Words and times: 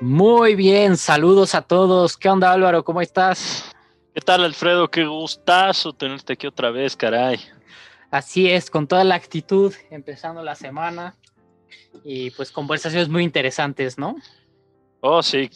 Muy 0.00 0.54
bien, 0.54 0.96
saludos 0.96 1.54
a 1.54 1.60
todos. 1.60 2.16
¿Qué 2.16 2.30
onda 2.30 2.50
Álvaro? 2.50 2.82
¿Cómo 2.82 3.02
estás? 3.02 3.70
¿Qué 4.14 4.22
tal 4.22 4.42
Alfredo? 4.42 4.90
Qué 4.90 5.04
gustazo 5.04 5.92
tenerte 5.92 6.32
aquí 6.32 6.46
otra 6.46 6.70
vez, 6.70 6.96
caray. 6.96 7.38
Así 8.10 8.50
es, 8.50 8.70
con 8.70 8.88
toda 8.88 9.04
la 9.04 9.14
actitud, 9.14 9.74
empezando 9.90 10.42
la 10.42 10.54
semana 10.54 11.14
y 12.02 12.30
pues 12.30 12.50
conversaciones 12.50 13.10
muy 13.10 13.24
interesantes, 13.24 13.98
¿no? 13.98 14.16
Oh, 15.00 15.22
sí, 15.22 15.50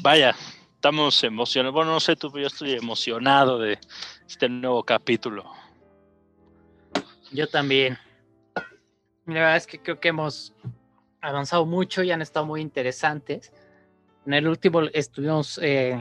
vaya, 0.00 0.34
estamos 0.76 1.22
emocionados. 1.22 1.74
Bueno, 1.74 1.92
no 1.92 2.00
sé 2.00 2.16
tú, 2.16 2.30
pero 2.30 2.44
yo 2.44 2.46
estoy 2.46 2.72
emocionado 2.72 3.58
de 3.58 3.78
este 4.26 4.48
nuevo 4.48 4.82
capítulo. 4.82 5.44
Yo 7.32 7.46
también. 7.48 7.98
La 9.26 9.34
verdad 9.34 9.56
es 9.56 9.66
que 9.66 9.78
creo 9.78 10.00
que 10.00 10.08
hemos 10.08 10.54
avanzado 11.20 11.66
mucho 11.66 12.02
y 12.02 12.10
han 12.10 12.22
estado 12.22 12.46
muy 12.46 12.62
interesantes. 12.62 13.52
En 14.26 14.34
el 14.34 14.48
último 14.48 14.82
estuvimos 14.92 15.58
eh, 15.62 16.00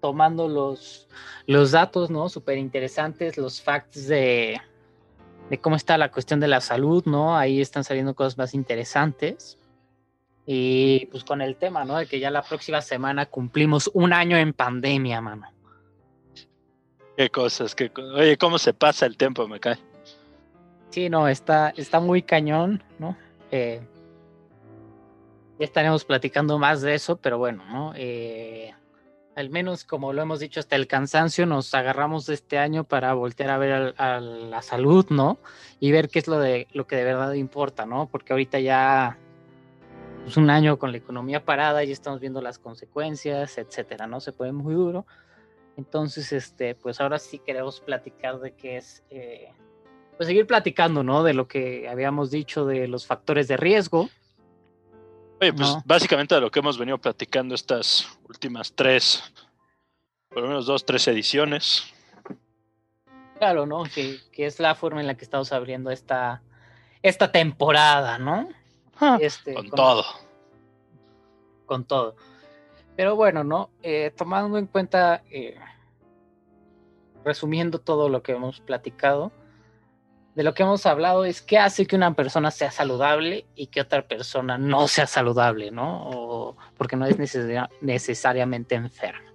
tomando 0.00 0.48
los, 0.48 1.08
los 1.46 1.72
datos, 1.72 2.10
¿no? 2.10 2.28
Súper 2.28 2.58
interesantes, 2.58 3.36
los 3.36 3.60
facts 3.60 4.06
de, 4.06 4.60
de 5.50 5.58
cómo 5.58 5.76
está 5.76 5.98
la 5.98 6.10
cuestión 6.10 6.40
de 6.40 6.48
la 6.48 6.60
salud, 6.60 7.04
¿no? 7.06 7.36
Ahí 7.36 7.60
están 7.60 7.84
saliendo 7.84 8.14
cosas 8.14 8.38
más 8.38 8.54
interesantes. 8.54 9.58
Y 10.46 11.06
pues 11.06 11.24
con 11.24 11.42
el 11.42 11.56
tema, 11.56 11.84
¿no? 11.84 11.98
De 11.98 12.06
que 12.06 12.20
ya 12.20 12.30
la 12.30 12.42
próxima 12.42 12.80
semana 12.80 13.26
cumplimos 13.26 13.90
un 13.92 14.12
año 14.12 14.36
en 14.36 14.54
pandemia, 14.54 15.20
mano. 15.20 15.52
Qué 17.16 17.28
cosas, 17.28 17.74
qué 17.74 17.90
Oye, 18.14 18.38
¿cómo 18.38 18.58
se 18.58 18.72
pasa 18.72 19.04
el 19.04 19.16
tiempo, 19.16 19.46
me 19.48 19.58
cae? 19.58 19.76
Sí, 20.90 21.10
no, 21.10 21.28
está, 21.28 21.70
está 21.76 22.00
muy 22.00 22.22
cañón, 22.22 22.82
¿no? 22.98 23.16
Eh, 23.50 23.82
ya 25.58 25.64
estaremos 25.64 26.04
platicando 26.04 26.58
más 26.58 26.82
de 26.82 26.94
eso, 26.94 27.16
pero 27.16 27.38
bueno, 27.38 27.64
¿no? 27.66 27.92
Eh, 27.96 28.72
al 29.34 29.50
menos 29.50 29.84
como 29.84 30.12
lo 30.12 30.22
hemos 30.22 30.40
dicho 30.40 30.60
hasta 30.60 30.76
el 30.76 30.86
cansancio, 30.86 31.46
nos 31.46 31.72
agarramos 31.74 32.26
de 32.26 32.34
este 32.34 32.58
año 32.58 32.84
para 32.84 33.14
voltear 33.14 33.50
a 33.50 33.58
ver 33.58 33.94
a, 33.96 34.20
la 34.20 34.62
salud, 34.62 35.06
¿no? 35.10 35.38
Y 35.78 35.92
ver 35.92 36.08
qué 36.08 36.18
es 36.18 36.28
lo, 36.28 36.40
de, 36.40 36.66
lo 36.72 36.86
que 36.86 36.96
de 36.96 37.04
verdad 37.04 37.32
importa, 37.34 37.86
¿no? 37.86 38.08
Porque 38.08 38.32
ahorita 38.32 38.58
ya 38.58 39.16
es 40.18 40.34
pues, 40.34 40.36
un 40.36 40.50
año 40.50 40.78
con 40.78 40.90
la 40.90 40.98
economía 40.98 41.44
parada 41.44 41.84
y 41.84 41.92
estamos 41.92 42.20
viendo 42.20 42.40
las 42.40 42.58
consecuencias, 42.58 43.58
etcétera, 43.58 44.06
¿no? 44.06 44.20
Se 44.20 44.32
puede 44.32 44.52
muy 44.52 44.74
duro. 44.74 45.06
Entonces, 45.76 46.32
este, 46.32 46.74
pues 46.74 47.00
ahora 47.00 47.20
sí 47.20 47.38
queremos 47.38 47.80
platicar 47.80 48.40
de 48.40 48.52
qué 48.54 48.78
es, 48.78 49.04
eh, 49.10 49.52
pues 50.16 50.26
seguir 50.26 50.48
platicando, 50.48 51.04
¿no? 51.04 51.22
De 51.22 51.34
lo 51.34 51.46
que 51.46 51.88
habíamos 51.88 52.32
dicho 52.32 52.66
de 52.66 52.88
los 52.88 53.06
factores 53.06 53.46
de 53.46 53.56
riesgo, 53.56 54.08
Oye, 55.40 55.52
pues 55.52 55.76
básicamente 55.84 56.34
de 56.34 56.40
lo 56.40 56.50
que 56.50 56.58
hemos 56.58 56.78
venido 56.78 56.98
platicando 56.98 57.54
estas 57.54 58.18
últimas 58.28 58.72
tres, 58.72 59.22
por 60.28 60.42
lo 60.42 60.48
menos 60.48 60.66
dos, 60.66 60.84
tres 60.84 61.06
ediciones. 61.06 61.94
Claro, 63.38 63.64
¿no? 63.64 63.84
Que, 63.84 64.18
es 64.32 64.58
la 64.58 64.74
forma 64.74 65.00
en 65.00 65.06
la 65.06 65.16
que 65.16 65.24
estamos 65.24 65.52
abriendo 65.52 65.90
esta, 65.90 66.42
esta 67.02 67.30
temporada, 67.30 68.18
¿no? 68.18 68.48
Ah, 69.00 69.16
este, 69.20 69.54
con, 69.54 69.70
todo. 69.70 70.04
Con 71.66 71.84
todo. 71.84 72.16
Pero 72.96 73.14
bueno, 73.14 73.44
¿no? 73.44 73.70
Eh, 73.82 74.12
tomando 74.16 74.58
en 74.58 74.66
cuenta, 74.66 75.22
eh, 75.30 75.56
resumiendo 77.24 77.78
todo 77.78 78.08
lo 78.08 78.24
que 78.24 78.32
hemos 78.32 78.60
platicado, 78.60 79.30
de 80.34 80.42
lo 80.44 80.54
que 80.54 80.62
hemos 80.62 80.86
hablado 80.86 81.24
es 81.24 81.42
qué 81.42 81.58
hace 81.58 81.86
que 81.86 81.96
una 81.96 82.14
persona 82.14 82.50
sea 82.50 82.70
saludable 82.70 83.46
y 83.56 83.66
que 83.66 83.80
otra 83.80 84.06
persona 84.06 84.56
no 84.56 84.86
sea 84.86 85.06
saludable, 85.06 85.70
¿no? 85.70 86.08
O 86.10 86.56
porque 86.76 86.96
no 86.96 87.06
es 87.06 87.18
necesariamente 87.80 88.76
enferma. 88.76 89.28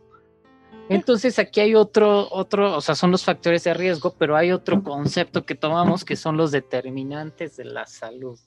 Entonces 0.89 1.39
aquí 1.39 1.61
hay 1.61 1.75
otro, 1.75 2.27
otro, 2.31 2.75
o 2.75 2.81
sea, 2.81 2.95
son 2.95 3.11
los 3.11 3.23
factores 3.23 3.63
de 3.63 3.73
riesgo, 3.73 4.15
pero 4.17 4.35
hay 4.35 4.51
otro 4.51 4.83
concepto 4.83 5.45
que 5.45 5.55
tomamos 5.55 6.03
que 6.03 6.15
son 6.15 6.37
los 6.37 6.51
determinantes 6.51 7.55
de 7.55 7.65
la 7.65 7.85
salud. 7.85 8.39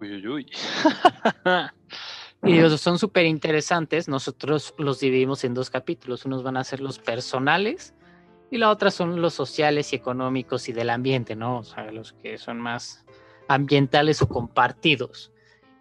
Uy, 0.00 0.14
uy, 0.16 0.28
uy. 0.28 0.46
y 2.42 2.58
ellos 2.58 2.80
son 2.80 2.98
súper 2.98 3.26
interesantes. 3.26 4.08
Nosotros 4.08 4.74
los 4.76 5.00
dividimos 5.00 5.44
en 5.44 5.54
dos 5.54 5.70
capítulos. 5.70 6.24
Unos 6.24 6.42
van 6.42 6.56
a 6.56 6.64
ser 6.64 6.80
los 6.80 6.98
personales 6.98 7.94
y 8.50 8.58
la 8.58 8.70
otra 8.70 8.90
son 8.90 9.20
los 9.20 9.34
sociales 9.34 9.92
y 9.92 9.96
económicos 9.96 10.68
y 10.68 10.72
del 10.72 10.90
ambiente, 10.90 11.34
¿no? 11.34 11.58
O 11.58 11.64
sea, 11.64 11.90
los 11.90 12.12
que 12.12 12.38
son 12.38 12.60
más 12.60 13.04
ambientales 13.48 14.22
o 14.22 14.28
compartidos. 14.28 15.32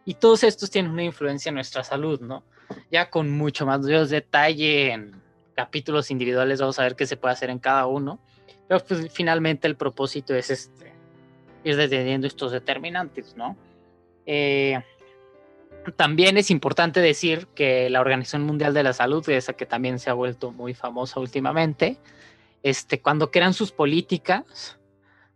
Y 0.06 0.16
todos 0.16 0.44
estos 0.44 0.70
tienen 0.70 0.92
una 0.92 1.04
influencia 1.04 1.50
en 1.50 1.56
nuestra 1.56 1.84
salud, 1.84 2.20
¿no? 2.22 2.44
Ya 2.92 3.10
con 3.10 3.32
mucho 3.32 3.66
más 3.66 3.86
detalle 3.86 4.92
en 4.92 5.22
capítulos 5.56 6.10
individuales 6.12 6.60
vamos 6.60 6.80
a 6.80 6.84
ver 6.84 6.96
qué 6.96 7.06
se 7.06 7.18
puede 7.18 7.34
hacer 7.34 7.50
en 7.50 7.60
cada 7.60 7.86
uno. 7.86 8.20
Pero 8.68 8.84
pues 8.84 9.12
finalmente 9.12 9.68
el 9.68 9.76
propósito 9.76 10.34
es 10.34 10.50
este, 10.50 10.94
ir 11.64 11.76
deteniendo 11.76 12.28
estos 12.28 12.52
determinantes, 12.52 13.36
¿no? 13.36 13.56
Eh, 14.26 14.82
también 15.98 16.38
es 16.38 16.50
importante 16.50 17.02
decir 17.02 17.48
que 17.56 17.90
la 17.90 18.00
Organización 18.00 18.44
Mundial 18.44 18.74
de 18.74 18.84
la 18.84 18.94
Salud, 18.94 19.28
esa 19.30 19.54
que 19.54 19.66
también 19.66 20.00
se 20.00 20.10
ha 20.10 20.14
vuelto 20.14 20.52
muy 20.52 20.74
famosa 20.74 21.20
últimamente, 21.20 21.98
este, 22.64 23.02
cuando 23.02 23.30
crean 23.30 23.54
sus 23.54 23.72
políticas, 23.72 24.80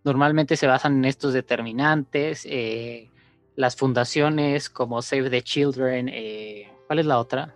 normalmente 0.03 0.55
se 0.55 0.65
basan 0.65 0.97
en 0.97 1.05
estos 1.05 1.33
determinantes. 1.33 2.45
Eh, 2.49 3.11
las 3.55 3.75
fundaciones 3.75 4.69
como 4.69 5.01
Save 5.01 5.29
the 5.29 5.41
Children, 5.41 6.09
eh, 6.09 6.71
¿cuál 6.87 6.99
es 6.99 7.05
la 7.05 7.19
otra? 7.19 7.55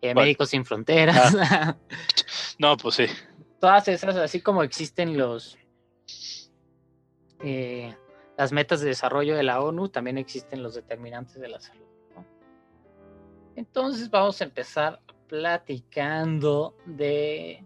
Eh, 0.00 0.14
Médicos 0.14 0.50
Sin 0.50 0.64
Fronteras. 0.64 1.36
Ah. 1.38 1.76
no, 2.58 2.76
pues 2.76 2.94
sí. 2.96 3.06
Todas 3.60 3.86
esas, 3.88 4.16
así 4.16 4.40
como 4.40 4.62
existen 4.62 5.16
los 5.16 5.58
las 8.38 8.52
metas 8.52 8.80
de 8.80 8.86
desarrollo 8.86 9.36
de 9.36 9.42
la 9.42 9.60
ONU, 9.60 9.88
también 9.88 10.16
existen 10.16 10.62
los 10.62 10.74
determinantes 10.74 11.40
de 11.40 11.48
la 11.48 11.60
salud. 11.60 11.84
Entonces 13.56 14.08
vamos 14.08 14.40
a 14.40 14.44
empezar 14.44 15.00
platicando 15.26 16.76
de 16.86 17.64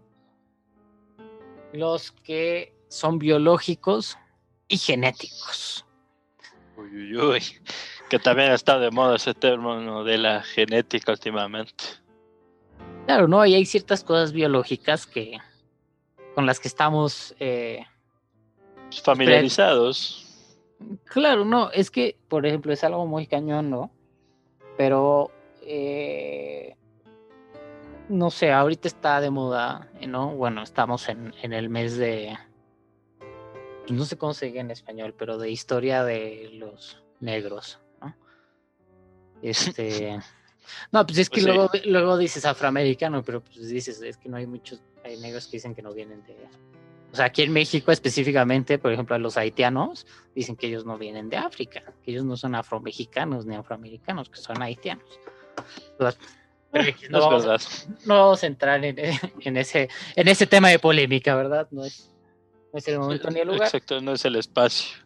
los 1.73 2.11
que 2.11 2.73
son 2.87 3.19
biológicos 3.19 4.17
y 4.67 4.77
genéticos. 4.77 5.85
Uy, 6.77 7.15
uy, 7.15 7.17
uy. 7.17 7.43
Que 8.09 8.19
también 8.19 8.51
está 8.51 8.77
de 8.77 8.91
moda 8.91 9.15
ese 9.15 9.33
término 9.33 10.03
de 10.03 10.17
la 10.17 10.43
genética 10.43 11.11
últimamente. 11.11 11.83
Claro, 13.05 13.27
¿no? 13.27 13.45
Y 13.45 13.55
hay 13.55 13.65
ciertas 13.65 14.03
cosas 14.03 14.31
biológicas 14.31 15.05
que 15.07 15.37
con 16.35 16.45
las 16.45 16.59
que 16.59 16.67
estamos 16.67 17.35
eh, 17.39 17.85
familiarizados. 19.03 20.19
Claro, 21.05 21.45
no, 21.45 21.71
es 21.71 21.89
que, 21.89 22.17
por 22.27 22.45
ejemplo, 22.45 22.73
es 22.73 22.83
algo 22.83 23.05
muy 23.05 23.27
cañón, 23.27 23.69
¿no? 23.69 23.91
Pero 24.77 25.31
no 28.13 28.29
sé, 28.29 28.51
ahorita 28.51 28.87
está 28.87 29.19
de 29.19 29.31
moda, 29.31 29.89
¿no? 30.07 30.35
Bueno, 30.35 30.61
estamos 30.61 31.09
en, 31.09 31.33
el 31.41 31.69
mes 31.69 31.97
de 31.97 32.37
no 33.89 34.05
sé 34.05 34.17
cómo 34.17 34.33
se 34.33 34.45
dice 34.45 34.59
en 34.59 34.71
español, 34.71 35.13
pero 35.17 35.37
de 35.37 35.49
historia 35.49 36.03
de 36.03 36.51
los 36.53 37.03
negros, 37.19 37.79
¿no? 37.99 38.15
Este, 39.41 40.19
no, 40.91 41.05
pues 41.05 41.17
es 41.17 41.29
que 41.29 41.41
pues 41.41 41.55
luego, 41.55 41.71
luego 41.85 42.17
dices 42.17 42.45
afroamericano, 42.45 43.23
pero 43.23 43.43
pues 43.43 43.67
dices, 43.67 44.01
es 44.01 44.17
que 44.17 44.29
no 44.29 44.37
hay 44.37 44.45
muchos, 44.45 44.81
hay 45.03 45.17
negros 45.17 45.47
que 45.47 45.57
dicen 45.57 45.75
que 45.75 45.81
no 45.81 45.91
vienen 45.91 46.23
de, 46.23 46.37
o 47.11 47.15
sea, 47.15 47.25
aquí 47.25 47.41
en 47.41 47.51
México 47.51 47.91
específicamente, 47.91 48.77
por 48.77 48.93
ejemplo, 48.93 49.17
los 49.17 49.37
haitianos 49.37 50.05
dicen 50.35 50.55
que 50.55 50.67
ellos 50.67 50.85
no 50.85 50.97
vienen 50.97 51.29
de 51.29 51.37
África, 51.37 51.81
que 52.03 52.11
ellos 52.11 52.25
no 52.25 52.37
son 52.37 52.55
afromexicanos 52.55 53.45
ni 53.45 53.55
afroamericanos, 53.55 54.29
que 54.29 54.37
son 54.37 54.61
haitianos. 54.61 55.19
Eh, 55.99 56.11
no, 57.09 57.29
vamos, 58.05 58.43
a 58.43 58.47
entrar 58.47 58.83
en, 58.85 59.57
ese, 59.57 59.89
en 60.15 60.27
ese 60.27 60.47
tema 60.47 60.69
de 60.69 60.79
polémica, 60.79 61.35
¿verdad? 61.35 61.67
No 61.71 61.85
es, 61.85 62.09
el 62.85 62.99
momento 62.99 63.29
ni 63.29 63.39
el 63.39 63.47
lugar. 63.47 63.63
Exacto, 63.63 64.01
no 64.01 64.13
es 64.13 64.25
el 64.25 64.35
espacio. 64.35 64.97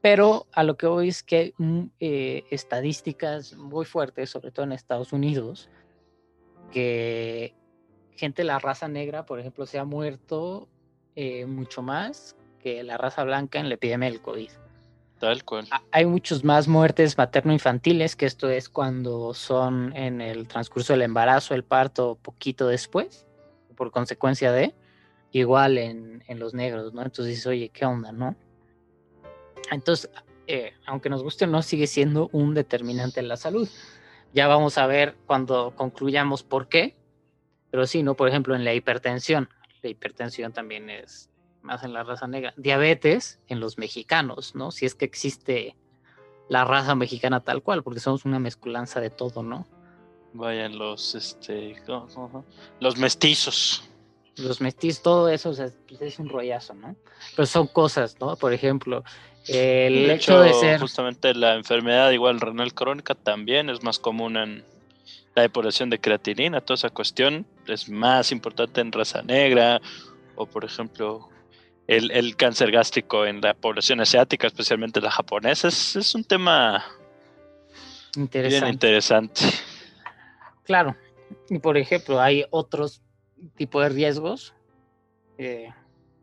Pero 0.00 0.46
a 0.52 0.62
lo 0.62 0.76
que 0.76 0.86
voy 0.86 1.08
es 1.08 1.22
que 1.22 1.36
hay 1.36 1.54
mm, 1.56 1.84
eh, 2.00 2.44
estadísticas 2.50 3.54
muy 3.54 3.84
fuertes, 3.84 4.30
sobre 4.30 4.50
todo 4.50 4.64
en 4.64 4.72
Estados 4.72 5.12
Unidos, 5.12 5.68
que 6.70 7.54
gente 8.16 8.42
de 8.42 8.46
la 8.46 8.58
raza 8.58 8.88
negra, 8.88 9.24
por 9.24 9.40
ejemplo, 9.40 9.66
se 9.66 9.78
ha 9.78 9.84
muerto 9.84 10.68
eh, 11.16 11.46
mucho 11.46 11.82
más 11.82 12.36
que 12.60 12.82
la 12.82 12.98
raza 12.98 13.24
blanca 13.24 13.58
en 13.58 13.68
la 13.68 13.74
epidemia 13.74 14.10
del 14.10 14.20
COVID. 14.20 14.50
Tal 15.18 15.44
cual. 15.44 15.66
Hay 15.90 16.06
muchos 16.06 16.44
más 16.44 16.68
muertes 16.68 17.18
materno-infantiles, 17.18 18.14
que 18.14 18.26
esto 18.26 18.48
es 18.48 18.68
cuando 18.68 19.34
son 19.34 19.94
en 19.96 20.20
el 20.20 20.46
transcurso 20.46 20.92
del 20.92 21.02
embarazo, 21.02 21.54
el 21.54 21.64
parto, 21.64 22.18
poquito 22.22 22.68
después, 22.68 23.26
por 23.76 23.90
consecuencia 23.90 24.52
de, 24.52 24.74
igual 25.32 25.78
en, 25.78 26.22
los 26.28 26.54
negros, 26.54 26.94
¿no? 26.94 27.02
Entonces 27.02 27.44
oye, 27.46 27.70
¿qué 27.70 27.84
onda, 27.84 28.12
no? 28.12 28.36
Entonces, 29.72 30.10
eh, 30.46 30.74
aunque 30.86 31.10
nos 31.10 31.22
guste 31.22 31.46
o 31.46 31.48
no, 31.48 31.62
sigue 31.62 31.86
siendo 31.86 32.28
un 32.32 32.54
determinante 32.54 33.20
en 33.20 33.28
la 33.28 33.36
salud. 33.36 33.68
Ya 34.32 34.46
vamos 34.46 34.78
a 34.78 34.86
ver 34.86 35.16
cuando 35.26 35.74
concluyamos 35.74 36.42
por 36.44 36.68
qué, 36.68 36.96
pero 37.70 37.86
sí, 37.86 38.02
¿no? 38.02 38.14
Por 38.14 38.28
ejemplo, 38.28 38.54
en 38.54 38.64
la 38.64 38.72
hipertensión 38.72 39.48
la 39.82 39.90
hipertensión 39.90 40.52
también 40.52 40.90
es 40.90 41.30
más 41.68 41.84
en 41.84 41.92
la 41.92 42.02
raza 42.02 42.26
negra. 42.26 42.54
Diabetes 42.56 43.38
en 43.46 43.60
los 43.60 43.78
mexicanos, 43.78 44.54
¿no? 44.54 44.70
Si 44.70 44.86
es 44.86 44.94
que 44.94 45.04
existe 45.04 45.76
la 46.48 46.64
raza 46.64 46.94
mexicana 46.94 47.40
tal 47.40 47.62
cual, 47.62 47.82
porque 47.82 48.00
somos 48.00 48.24
una 48.24 48.38
mezculanza 48.38 49.00
de 49.00 49.10
todo, 49.10 49.42
¿no? 49.42 49.66
Vayan 50.32 50.78
los, 50.78 51.14
este, 51.14 51.76
los 52.80 52.96
mestizos. 52.96 53.84
Los 54.36 54.60
mestizos, 54.60 55.02
todo 55.02 55.28
eso 55.28 55.52
pues, 55.88 56.00
es 56.00 56.18
un 56.18 56.28
rollazo, 56.28 56.74
¿no? 56.74 56.96
Pero 57.36 57.46
son 57.46 57.66
cosas, 57.66 58.16
¿no? 58.20 58.36
Por 58.36 58.52
ejemplo, 58.52 59.04
el 59.46 60.10
hecho, 60.10 60.40
de 60.40 60.54
ser... 60.54 60.80
Justamente 60.80 61.34
la 61.34 61.54
enfermedad 61.54 62.10
igual 62.10 62.40
renal 62.40 62.72
crónica 62.72 63.14
también 63.14 63.68
es 63.68 63.82
más 63.82 63.98
común 63.98 64.36
en, 64.36 64.64
la 65.38 65.42
depuración 65.42 65.88
de 65.88 66.00
creatinina, 66.00 66.60
toda 66.60 66.74
esa 66.74 66.90
cuestión 66.90 67.46
es 67.68 67.88
más 67.88 68.32
importante 68.32 68.80
en 68.80 68.90
raza 68.90 69.22
negra 69.22 69.80
o 70.34 70.46
por 70.46 70.64
ejemplo 70.64 71.28
el, 71.88 72.36
cáncer 72.36 72.70
gástrico 72.70 73.24
en 73.24 73.40
la 73.40 73.54
población 73.54 74.00
asiática, 74.00 74.46
especialmente 74.46 75.00
la 75.00 75.10
japonesa, 75.10 75.68
es, 75.68 76.14
un 76.14 76.22
tema 76.22 76.84
interesante. 78.14 78.64
bien 78.64 78.74
interesante. 78.74 79.40
Claro, 80.64 80.96
y 81.48 81.58
por 81.58 81.78
ejemplo 81.78 82.20
hay 82.20 82.44
otros 82.50 83.00
tipos 83.56 83.82
de 83.82 83.88
riesgos, 83.88 84.54
eh, 85.38 85.72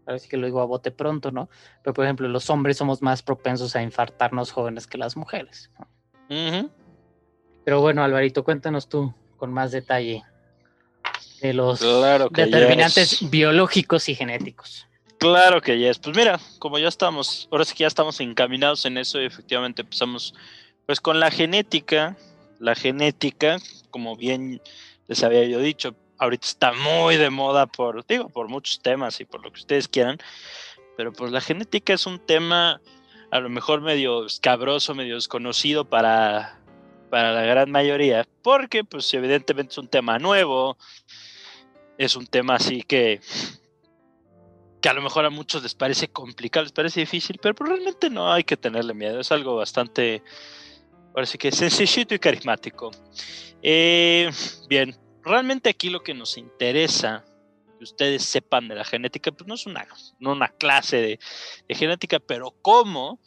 ahora 0.05 0.19
sí 0.19 0.29
que 0.29 0.37
lo 0.37 0.45
digo 0.45 0.61
a 0.61 0.65
bote 0.65 0.91
pronto, 0.91 1.31
¿no? 1.31 1.49
Pero 1.81 1.95
por 1.95 2.05
ejemplo 2.05 2.27
los 2.27 2.49
hombres 2.51 2.77
somos 2.77 3.01
más 3.01 3.23
propensos 3.23 3.75
a 3.75 3.81
infartarnos 3.81 4.51
jóvenes 4.51 4.85
que 4.85 4.99
las 4.99 5.17
mujeres. 5.17 5.71
Pero 6.27 7.81
bueno, 7.81 8.03
Alvarito, 8.03 8.43
cuéntanos 8.43 8.87
tú 8.87 9.15
con 9.37 9.51
más 9.51 9.71
detalle 9.71 10.21
de 11.41 11.53
los 11.53 11.79
determinantes 12.31 13.29
biológicos 13.31 14.09
y 14.09 14.15
genéticos. 14.15 14.87
Claro 15.17 15.61
que 15.61 15.79
ya 15.79 15.89
es. 15.89 15.99
Pues 15.99 16.15
mira, 16.15 16.39
como 16.59 16.77
ya 16.77 16.87
estamos, 16.87 17.47
ahora 17.51 17.65
sí 17.65 17.73
que 17.73 17.81
ya 17.81 17.87
estamos 17.87 18.19
encaminados 18.19 18.85
en 18.85 18.97
eso 18.97 19.21
y 19.21 19.25
efectivamente 19.25 19.81
empezamos 19.81 20.33
pues 20.85 20.99
con 20.99 21.19
la 21.19 21.31
genética. 21.31 22.15
La 22.59 22.75
genética, 22.75 23.57
como 23.91 24.15
bien 24.15 24.61
les 25.07 25.23
había 25.23 25.43
yo 25.45 25.59
dicho, 25.59 25.95
ahorita 26.17 26.47
está 26.47 26.73
muy 26.73 27.17
de 27.17 27.29
moda 27.29 27.65
por, 27.65 28.05
digo, 28.07 28.29
por 28.29 28.47
muchos 28.47 28.81
temas 28.81 29.19
y 29.19 29.25
por 29.25 29.43
lo 29.43 29.51
que 29.51 29.59
ustedes 29.59 29.87
quieran, 29.87 30.17
pero 30.95 31.11
pues 31.11 31.31
la 31.31 31.41
genética 31.41 31.93
es 31.93 32.05
un 32.05 32.19
tema 32.19 32.81
a 33.31 33.39
lo 33.39 33.49
mejor 33.49 33.81
medio 33.81 34.25
escabroso, 34.25 34.95
medio 34.95 35.15
desconocido 35.15 35.85
para 35.85 36.59
para 37.09 37.31
la 37.31 37.43
gran 37.43 37.71
mayoría, 37.71 38.27
porque 38.41 38.83
pues 38.83 39.13
evidentemente 39.13 39.71
es 39.71 39.77
un 39.77 39.87
tema 39.87 40.19
nuevo, 40.19 40.77
es 41.97 42.15
un 42.15 42.27
tema 42.27 42.55
así 42.55 42.81
que, 42.81 43.21
que 44.85 44.89
a 44.89 44.93
lo 44.93 45.01
mejor 45.01 45.25
a 45.25 45.31
muchos 45.31 45.63
les 45.63 45.73
parece 45.73 46.09
complicado, 46.09 46.63
les 46.63 46.71
parece 46.71 46.99
difícil, 46.99 47.39
pero 47.41 47.55
pues, 47.55 47.71
realmente 47.71 48.07
no 48.07 48.31
hay 48.31 48.43
que 48.43 48.55
tenerle 48.55 48.93
miedo, 48.93 49.19
es 49.19 49.31
algo 49.31 49.55
bastante, 49.55 50.21
sí 51.23 51.39
que 51.39 51.51
sencillito 51.51 52.13
y 52.13 52.19
carismático. 52.19 52.91
Eh, 53.63 54.29
bien, 54.69 54.95
realmente 55.23 55.71
aquí 55.71 55.89
lo 55.89 56.03
que 56.03 56.13
nos 56.13 56.37
interesa 56.37 57.25
que 57.79 57.83
ustedes 57.83 58.25
sepan 58.25 58.67
de 58.67 58.75
la 58.75 58.85
genética, 58.85 59.31
pues 59.31 59.47
no 59.47 59.55
es 59.55 59.65
una, 59.65 59.87
no 60.19 60.33
una 60.33 60.49
clase 60.49 61.19
de 61.67 61.75
genética, 61.75 62.19
pero 62.19 62.53
cómo 62.61 63.19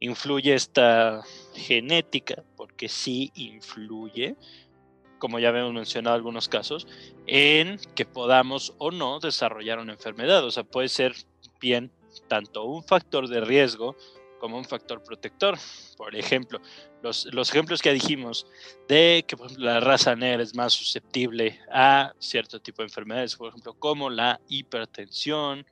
influye 0.00 0.54
esta 0.54 1.20
genética, 1.54 2.42
porque 2.56 2.88
sí 2.88 3.30
influye, 3.34 4.34
como 5.22 5.38
ya 5.38 5.50
habíamos 5.50 5.72
mencionado 5.72 6.16
algunos 6.16 6.48
casos, 6.48 6.88
en 7.28 7.78
que 7.94 8.04
podamos 8.04 8.74
o 8.78 8.90
no 8.90 9.20
desarrollar 9.20 9.78
una 9.78 9.92
enfermedad. 9.92 10.44
O 10.44 10.50
sea, 10.50 10.64
puede 10.64 10.88
ser 10.88 11.14
bien 11.60 11.92
tanto 12.26 12.64
un 12.64 12.82
factor 12.82 13.28
de 13.28 13.40
riesgo 13.40 13.94
como 14.40 14.58
un 14.58 14.64
factor 14.64 15.00
protector. 15.04 15.56
Por 15.96 16.16
ejemplo, 16.16 16.60
los, 17.04 17.24
ejemplos 17.50 17.80
que 17.80 17.92
dijimos 17.92 18.48
de 18.88 19.24
que 19.24 19.36
la 19.58 19.78
raza 19.78 20.16
negra 20.16 20.42
es 20.42 20.56
más 20.56 20.72
susceptible 20.72 21.60
a 21.70 22.12
cierto 22.18 22.60
tipo 22.60 22.82
de 22.82 22.88
enfermedades, 22.88 23.36
por 23.36 23.50
ejemplo, 23.50 23.74
como 23.74 24.10
la 24.10 24.40
hipertensión, 24.48 25.64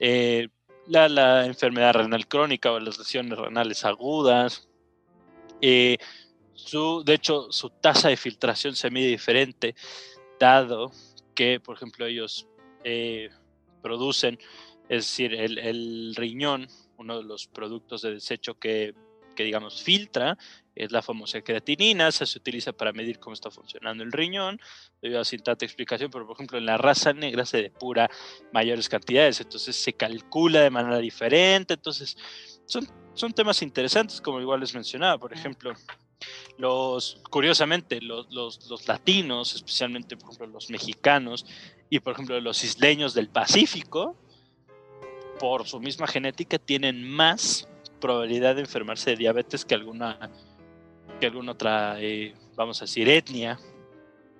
eh, 0.00 0.48
la, 0.86 1.44
enfermedad 1.44 1.92
renal 1.92 2.26
crónica 2.26 2.72
o 2.72 2.80
las 2.80 2.96
lesiones 2.96 3.36
renales 3.36 3.84
agudas. 3.84 4.66
Eh, 5.60 5.98
su, 6.58 7.04
de 7.04 7.14
hecho, 7.14 7.52
su 7.52 7.70
tasa 7.70 8.08
de 8.08 8.16
filtración 8.16 8.74
se 8.74 8.90
mide 8.90 9.06
diferente, 9.06 9.76
dado 10.40 10.90
que, 11.34 11.60
por 11.60 11.76
ejemplo, 11.76 12.04
ellos 12.04 12.48
eh, 12.82 13.30
producen, 13.80 14.38
es 14.88 15.06
decir, 15.06 15.34
el, 15.34 16.14
riñón, 16.16 16.66
uno 16.96 17.18
de 17.18 17.24
los 17.24 17.46
productos 17.46 18.02
de 18.02 18.14
desecho 18.14 18.58
que, 18.58 18.92
que 19.36 19.44
digamos, 19.44 19.82
filtra, 19.82 20.36
es 20.74 20.90
la 20.90 21.00
famosa 21.00 21.40
creatinina, 21.42 22.10
se 22.10 22.24
utiliza 22.36 22.72
para 22.72 22.92
medir 22.92 23.20
cómo 23.20 23.34
está 23.34 23.52
funcionando 23.52 24.02
el 24.02 24.10
riñón, 24.10 24.60
debido 25.00 25.20
a 25.20 25.24
sin 25.24 25.40
tanta 25.40 25.64
explicación, 25.64 26.10
pero 26.10 26.26
por 26.26 26.34
ejemplo 26.34 26.58
en 26.58 26.66
la 26.66 26.76
raza 26.76 27.12
negra 27.12 27.46
se 27.46 27.62
depura 27.62 28.10
mayores 28.52 28.88
cantidades, 28.88 29.40
entonces 29.40 29.76
se 29.76 29.92
calcula 29.92 30.60
de 30.60 30.70
manera 30.70 30.98
diferente, 30.98 31.74
entonces 31.74 32.16
son, 32.66 32.86
son 33.14 33.32
temas 33.32 33.62
interesantes, 33.62 34.20
como 34.20 34.40
igual 34.40 34.58
les 34.58 34.74
mencionaba, 34.74 35.18
por 35.18 35.32
ejemplo, 35.32 35.72
los, 36.56 37.20
curiosamente, 37.30 38.00
los, 38.00 38.32
los, 38.32 38.88
latinos, 38.88 39.54
especialmente 39.54 40.16
por 40.16 40.30
ejemplo 40.30 40.46
los 40.48 40.70
mexicanos 40.70 41.46
y 41.88 42.00
por 42.00 42.14
ejemplo 42.14 42.40
los 42.40 42.64
isleños 42.64 43.14
del 43.14 43.28
Pacífico, 43.28 44.16
por 45.38 45.66
su 45.66 45.78
misma 45.78 46.06
genética 46.06 46.58
tienen 46.58 47.08
más 47.08 47.68
probabilidad 48.00 48.56
de 48.56 48.62
enfermarse 48.62 49.10
de 49.10 49.16
diabetes 49.16 49.64
que 49.64 49.74
alguna 49.74 50.30
que 51.20 51.26
alguna 51.26 51.52
otra, 51.52 52.00
eh, 52.00 52.34
vamos 52.54 52.80
a 52.80 52.84
decir, 52.84 53.08
etnia. 53.08 53.58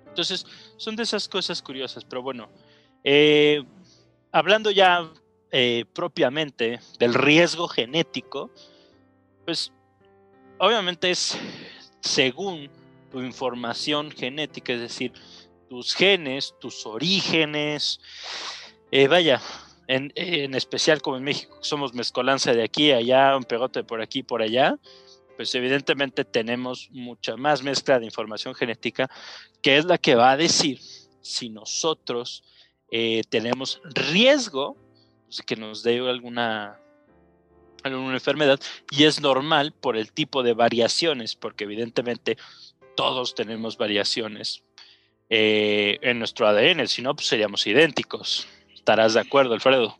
Entonces, 0.07 0.45
son 0.77 0.95
de 0.95 1.03
esas 1.03 1.27
cosas 1.27 1.61
curiosas, 1.61 2.05
pero 2.05 2.21
bueno, 2.21 2.49
eh, 3.03 3.63
hablando 4.31 4.71
ya 4.71 5.09
eh, 5.51 5.85
propiamente 5.93 6.79
del 6.97 7.13
riesgo 7.13 7.67
genético, 7.67 8.49
pues 9.45 9.71
obviamente 10.57 11.11
es 11.11 11.37
según 12.01 12.69
tu 13.11 13.21
información 13.21 14.11
genética, 14.11 14.73
es 14.73 14.81
decir, 14.81 15.13
tus 15.69 15.93
genes, 15.93 16.55
tus 16.59 16.85
orígenes, 16.85 17.99
vaya, 19.09 19.41
en, 19.87 20.11
en, 20.15 20.53
especial 20.55 21.01
como 21.01 21.17
en 21.17 21.23
México 21.23 21.57
somos 21.61 21.93
mezcolanza 21.93 22.53
de 22.53 22.63
aquí 22.63 22.91
allá, 22.91 23.35
un 23.35 23.43
pegote 23.43 23.83
por 23.83 24.01
aquí 24.01 24.21
por 24.23 24.41
allá, 24.41 24.77
pues 25.35 25.55
evidentemente 25.55 26.25
tenemos 26.25 26.89
mucha 26.91 27.37
más 27.37 27.63
mezcla 27.63 27.99
de 27.99 28.05
información 28.05 28.53
genética, 28.53 29.09
que 29.61 29.77
es 29.77 29.85
la 29.85 29.97
que 29.97 30.15
va 30.15 30.31
a 30.31 30.37
decir 30.37 30.79
si 31.21 31.49
nosotros 31.49 32.43
eh, 32.91 33.21
tenemos 33.29 33.81
riesgo 33.83 34.75
de 34.75 35.25
pues, 35.25 35.41
que 35.43 35.55
nos 35.55 35.83
dé 35.83 35.99
alguna, 35.99 36.79
alguna 37.83 38.13
enfermedad 38.13 38.59
y 38.91 39.05
es 39.05 39.21
normal 39.21 39.71
por 39.71 39.97
el 39.97 40.11
tipo 40.11 40.43
de 40.43 40.53
variaciones, 40.53 41.35
porque 41.35 41.63
evidentemente 41.63 42.37
todos 42.95 43.35
tenemos 43.35 43.77
variaciones 43.77 44.63
eh, 45.29 45.99
en 46.01 46.19
nuestro 46.19 46.47
ADN, 46.47 46.87
si 46.87 47.01
no, 47.01 47.15
pues 47.15 47.27
seríamos 47.27 47.65
idénticos. 47.67 48.47
¿Estarás 48.73 49.13
de 49.13 49.19
acuerdo, 49.19 49.53
Alfredo? 49.53 49.97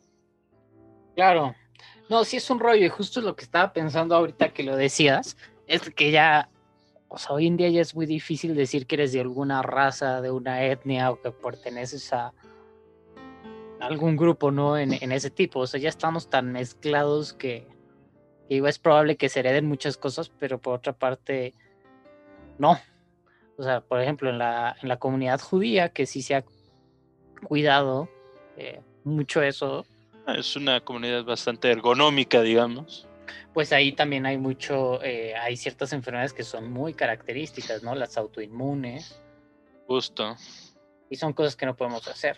Claro. 1.14 1.54
No, 2.08 2.24
sí 2.24 2.38
es 2.38 2.50
un 2.50 2.58
rollo 2.58 2.84
y 2.84 2.88
justo 2.88 3.20
lo 3.20 3.36
que 3.36 3.44
estaba 3.44 3.72
pensando 3.72 4.16
ahorita 4.16 4.52
que 4.52 4.64
lo 4.64 4.76
decías, 4.76 5.36
es 5.68 5.88
que 5.90 6.10
ya, 6.10 6.48
o 7.08 7.16
sea, 7.16 7.36
hoy 7.36 7.46
en 7.46 7.56
día 7.56 7.68
ya 7.68 7.80
es 7.80 7.94
muy 7.94 8.06
difícil 8.06 8.56
decir 8.56 8.86
que 8.86 8.96
eres 8.96 9.12
de 9.12 9.20
alguna 9.20 9.62
raza, 9.62 10.20
de 10.20 10.32
una 10.32 10.64
etnia 10.64 11.12
o 11.12 11.20
que 11.20 11.30
perteneces 11.30 12.12
a 12.12 12.32
algún 13.80 14.16
grupo, 14.16 14.50
¿no? 14.50 14.78
En, 14.78 14.92
ese 15.12 15.30
tipo, 15.30 15.60
o 15.60 15.66
sea, 15.66 15.80
ya 15.80 15.88
estamos 15.88 16.28
tan 16.28 16.52
mezclados 16.52 17.32
que, 17.32 17.66
que 18.48 18.58
es 18.58 18.78
probable 18.78 19.16
que 19.16 19.28
se 19.28 19.40
hereden 19.40 19.66
muchas 19.66 19.96
cosas, 19.96 20.28
pero 20.28 20.60
por 20.60 20.74
otra 20.74 20.92
parte, 20.92 21.54
no, 22.58 22.78
o 23.56 23.62
sea, 23.62 23.80
por 23.80 24.00
ejemplo, 24.00 24.30
en 24.30 24.38
la, 24.38 24.76
en 24.82 24.88
la 24.88 24.98
comunidad 24.98 25.40
judía, 25.40 25.90
que 25.90 26.06
sí 26.06 26.22
se 26.22 26.34
ha 26.34 26.44
cuidado 27.46 28.08
eh, 28.56 28.80
mucho 29.04 29.42
eso. 29.42 29.84
Ah, 30.26 30.34
es 30.34 30.56
una 30.56 30.80
comunidad 30.80 31.24
bastante 31.24 31.70
ergonómica, 31.70 32.42
digamos. 32.42 33.06
Pues 33.52 33.72
ahí 33.72 33.92
también 33.92 34.26
hay 34.26 34.38
mucho, 34.38 35.02
eh, 35.02 35.34
hay 35.34 35.56
ciertas 35.56 35.92
enfermedades 35.92 36.32
que 36.32 36.42
son 36.42 36.72
muy 36.72 36.94
características, 36.94 37.82
¿no? 37.82 37.94
Las 37.94 38.16
autoinmunes. 38.16 39.20
Justo. 39.86 40.36
Y 41.08 41.16
son 41.16 41.32
cosas 41.32 41.56
que 41.56 41.66
no 41.66 41.76
podemos 41.76 42.06
hacer 42.08 42.36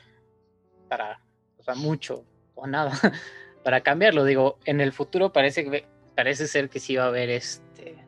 para, 0.88 1.20
o 1.62 1.64
sea, 1.64 1.74
mucho 1.74 2.24
o 2.54 2.66
nada 2.66 2.92
para 3.64 3.80
cambiarlo. 3.80 4.24
Digo, 4.24 4.58
en 4.64 4.80
el 4.80 4.92
futuro 4.92 5.32
parece, 5.32 5.86
parece 6.14 6.46
ser 6.48 6.68
que 6.68 6.80
sí 6.80 6.96
va 6.96 7.04
a 7.04 7.08
haber 7.08 7.30
este 7.30 8.02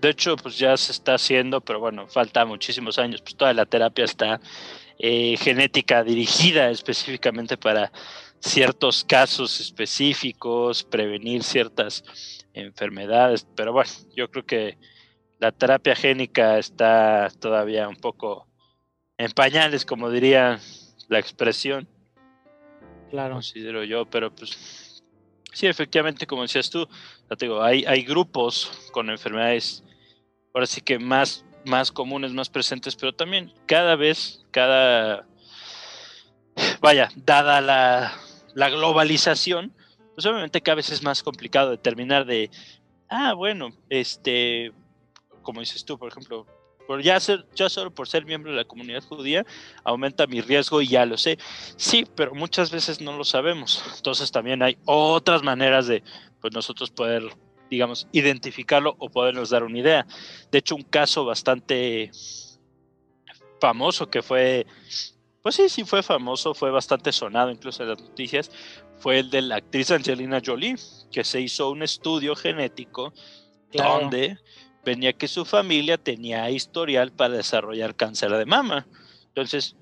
de 0.00 0.10
hecho, 0.10 0.36
pues 0.36 0.58
ya 0.58 0.76
se 0.76 0.92
está 0.92 1.14
haciendo, 1.14 1.60
pero 1.60 1.80
bueno, 1.80 2.06
falta 2.06 2.44
muchísimos 2.44 2.98
años. 2.98 3.22
Pues 3.22 3.36
toda 3.36 3.54
la 3.54 3.64
terapia 3.64 4.04
está 4.04 4.40
eh, 4.98 5.36
genética 5.38 6.04
dirigida 6.04 6.70
específicamente 6.70 7.56
para 7.56 7.90
ciertos 8.40 9.04
casos 9.04 9.60
específicos, 9.60 10.84
prevenir 10.84 11.42
ciertas 11.42 12.04
enfermedades. 12.52 13.46
Pero 13.54 13.72
bueno, 13.72 13.90
yo 14.14 14.30
creo 14.30 14.44
que 14.44 14.78
la 15.38 15.52
terapia 15.52 15.96
génica 15.96 16.58
está 16.58 17.30
todavía 17.40 17.88
un 17.88 17.96
poco 17.96 18.46
en 19.16 19.30
pañales, 19.32 19.86
como 19.86 20.10
diría 20.10 20.60
la 21.08 21.18
expresión. 21.18 21.88
Claro. 23.12 23.34
Considero 23.34 23.84
yo, 23.84 24.06
pero 24.06 24.34
pues 24.34 24.82
Sí, 25.52 25.66
efectivamente, 25.66 26.26
como 26.26 26.42
decías 26.42 26.70
tú, 26.70 26.88
digo, 27.38 27.62
hay, 27.62 27.84
hay 27.84 28.02
grupos 28.04 28.70
con 28.90 29.10
enfermedades, 29.10 29.84
ahora 30.54 30.66
sí 30.66 30.80
que 30.80 30.98
más, 30.98 31.44
más 31.66 31.92
comunes, 31.92 32.32
más 32.32 32.48
presentes, 32.48 32.96
pero 32.96 33.12
también 33.12 33.52
cada 33.66 33.94
vez, 33.94 34.46
cada, 34.50 35.26
vaya, 36.80 37.10
dada 37.16 37.60
la, 37.60 38.14
la 38.54 38.70
globalización, 38.70 39.74
pues 40.14 40.24
obviamente 40.24 40.62
cada 40.62 40.76
vez 40.76 40.90
es 40.90 41.02
más 41.02 41.22
complicado 41.22 41.70
determinar 41.70 42.24
de, 42.24 42.50
ah, 43.10 43.34
bueno, 43.34 43.76
este, 43.90 44.72
como 45.42 45.60
dices 45.60 45.84
tú, 45.84 45.98
por 45.98 46.10
ejemplo, 46.10 46.46
por 46.86 47.02
ya, 47.02 47.18
ser, 47.20 47.46
ya 47.54 47.68
solo 47.68 47.92
por 47.92 48.08
ser 48.08 48.24
miembro 48.24 48.50
de 48.50 48.58
la 48.58 48.64
comunidad 48.64 49.02
judía 49.02 49.44
aumenta 49.84 50.26
mi 50.26 50.40
riesgo 50.40 50.82
y 50.82 50.88
ya 50.88 51.06
lo 51.06 51.16
sé. 51.16 51.38
Sí, 51.76 52.06
pero 52.14 52.34
muchas 52.34 52.70
veces 52.70 53.00
no 53.00 53.16
lo 53.16 53.24
sabemos. 53.24 53.82
Entonces 53.96 54.30
también 54.30 54.62
hay 54.62 54.76
otras 54.84 55.42
maneras 55.42 55.86
de 55.86 56.02
pues 56.40 56.52
nosotros 56.52 56.90
poder, 56.90 57.22
digamos, 57.70 58.08
identificarlo 58.12 58.96
o 58.98 59.08
podernos 59.08 59.50
dar 59.50 59.62
una 59.62 59.78
idea. 59.78 60.06
De 60.50 60.58
hecho, 60.58 60.74
un 60.74 60.82
caso 60.82 61.24
bastante 61.24 62.10
famoso 63.60 64.10
que 64.10 64.22
fue, 64.22 64.66
pues 65.40 65.54
sí, 65.54 65.68
sí 65.68 65.84
fue 65.84 66.02
famoso, 66.02 66.52
fue 66.52 66.72
bastante 66.72 67.12
sonado 67.12 67.50
incluso 67.50 67.84
en 67.84 67.90
las 67.90 68.02
noticias, 68.02 68.50
fue 68.98 69.20
el 69.20 69.30
de 69.30 69.42
la 69.42 69.56
actriz 69.56 69.92
Angelina 69.92 70.42
Jolie, 70.44 70.76
que 71.12 71.22
se 71.22 71.40
hizo 71.40 71.70
un 71.70 71.82
estudio 71.84 72.34
genético 72.34 73.12
donde 73.72 74.36
venía 74.84 75.12
que 75.12 75.28
su 75.28 75.44
familia 75.44 75.98
tenía 75.98 76.50
historial 76.50 77.12
para 77.12 77.34
desarrollar 77.34 77.94
cáncer 77.94 78.32
de 78.32 78.46
mama. 78.46 78.86
Entonces, 79.28 79.76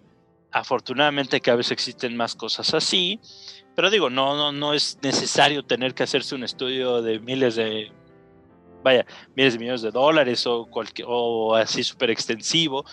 afortunadamente 0.53 1.41
cada 1.41 1.57
vez 1.57 1.71
existen 1.71 2.17
más 2.17 2.35
cosas 2.35 2.75
así, 2.75 3.21
pero 3.75 3.91
digo, 3.91 4.11
no, 4.11 4.37
no, 4.37 4.53
no 4.53 4.75
es 4.75 4.99
necesario 5.03 5.65
tener 5.65 5.95
que 5.95 6.03
hacerse 6.03 6.35
un 6.35 6.45
estudio 6.45 7.03
de 7.03 7.21
miles 7.21 7.57
de, 7.57 7.93
vaya, 8.83 9.07
miles 9.37 9.55
de 9.55 9.59
millones 9.59 9.83
de 9.83 9.91
dólares 9.91 10.47
o, 10.47 10.67
cualquier, 10.67 11.07
o 11.09 11.55
así 11.55 11.83
súper 11.85 12.11
extensivo, 12.11 12.85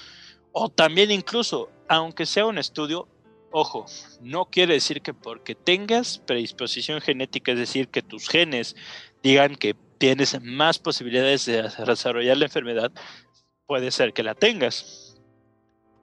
o 0.52 0.70
también 0.70 1.12
incluso, 1.12 1.70
aunque 1.88 2.26
sea 2.26 2.46
un 2.46 2.58
estudio, 2.58 3.08
ojo, 3.52 3.86
no 4.22 4.46
quiere 4.46 4.76
decir 4.76 5.02
que 5.02 5.14
porque 5.14 5.56
tengas 5.56 6.20
predisposición 6.20 7.02
genética, 7.02 7.52
es 7.52 7.60
decir, 7.60 7.90
que 7.90 8.02
tus 8.02 8.28
genes 8.30 8.76
digan 9.24 9.56
que 9.56 9.76
tienes 9.98 10.42
más 10.42 10.80
posibilidades 10.80 11.46
de 11.46 11.64
desarrollar 11.86 12.38
la 12.38 12.46
enfermedad, 12.46 12.92
puede 13.66 13.92
ser 13.92 14.14
que 14.14 14.24
la 14.24 14.36
tengas. 14.36 15.16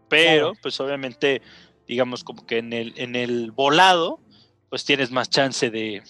Pero, 0.08 0.52
pues 0.62 0.78
obviamente, 0.80 1.42
digamos 1.88 2.22
como 2.22 2.46
que 2.46 2.58
en 2.58 2.72
el, 2.72 2.94
en 2.96 3.16
el 3.16 3.50
volado, 3.50 4.20
pues 4.68 4.84
tienes 4.84 5.10
más 5.10 5.30
chance 5.30 5.70
de, 5.70 6.02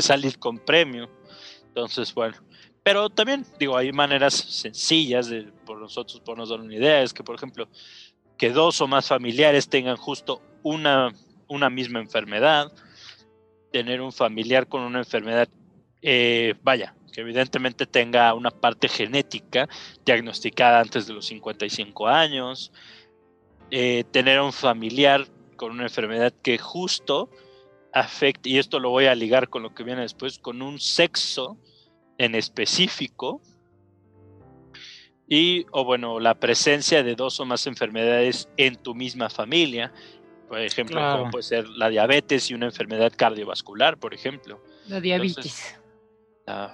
salir 0.00 0.38
con 0.38 0.58
premio. 0.58 1.10
Entonces, 1.68 2.14
bueno. 2.14 2.36
Pero 2.82 3.10
también, 3.10 3.44
digo, 3.58 3.76
hay 3.76 3.92
maneras 3.92 4.34
sencillas 4.34 5.28
de 5.28 5.52
por 5.66 5.78
nosotros 5.78 6.20
podernos 6.20 6.48
dar 6.48 6.60
una 6.60 6.74
idea. 6.74 7.02
Es 7.02 7.12
que, 7.12 7.22
por 7.22 7.34
ejemplo, 7.34 7.68
que 8.36 8.50
dos 8.50 8.80
o 8.80 8.86
más 8.86 9.08
familiares 9.08 9.68
tengan 9.68 9.96
justo 9.96 10.40
una, 10.62 11.12
una 11.48 11.70
misma 11.70 12.00
enfermedad. 12.00 12.72
Tener 13.72 14.00
un 14.00 14.12
familiar 14.12 14.66
con 14.66 14.82
una 14.82 15.00
enfermedad, 15.00 15.48
eh, 16.00 16.54
vaya, 16.62 16.94
que 17.18 17.22
evidentemente 17.22 17.84
tenga 17.84 18.32
una 18.32 18.52
parte 18.52 18.88
genética 18.88 19.68
diagnosticada 20.06 20.78
antes 20.78 21.08
de 21.08 21.14
los 21.14 21.26
55 21.26 22.06
años, 22.06 22.70
eh, 23.72 24.04
tener 24.12 24.40
un 24.40 24.52
familiar 24.52 25.26
con 25.56 25.72
una 25.72 25.82
enfermedad 25.82 26.32
que 26.44 26.58
justo 26.58 27.28
afecte, 27.92 28.50
y 28.50 28.58
esto 28.58 28.78
lo 28.78 28.90
voy 28.90 29.06
a 29.06 29.16
ligar 29.16 29.48
con 29.48 29.64
lo 29.64 29.74
que 29.74 29.82
viene 29.82 30.02
después, 30.02 30.38
con 30.38 30.62
un 30.62 30.78
sexo 30.78 31.58
en 32.18 32.36
específico, 32.36 33.40
y, 35.26 35.66
o 35.72 35.84
bueno, 35.84 36.20
la 36.20 36.38
presencia 36.38 37.02
de 37.02 37.16
dos 37.16 37.40
o 37.40 37.44
más 37.44 37.66
enfermedades 37.66 38.48
en 38.56 38.76
tu 38.76 38.94
misma 38.94 39.28
familia, 39.28 39.92
por 40.48 40.60
ejemplo, 40.60 41.00
como 41.00 41.32
puede 41.32 41.42
ser 41.42 41.66
la 41.66 41.88
diabetes 41.88 42.48
y 42.48 42.54
una 42.54 42.66
enfermedad 42.66 43.12
cardiovascular, 43.16 43.98
por 43.98 44.14
ejemplo. 44.14 44.62
La 44.86 45.00
diabetes. 45.00 45.80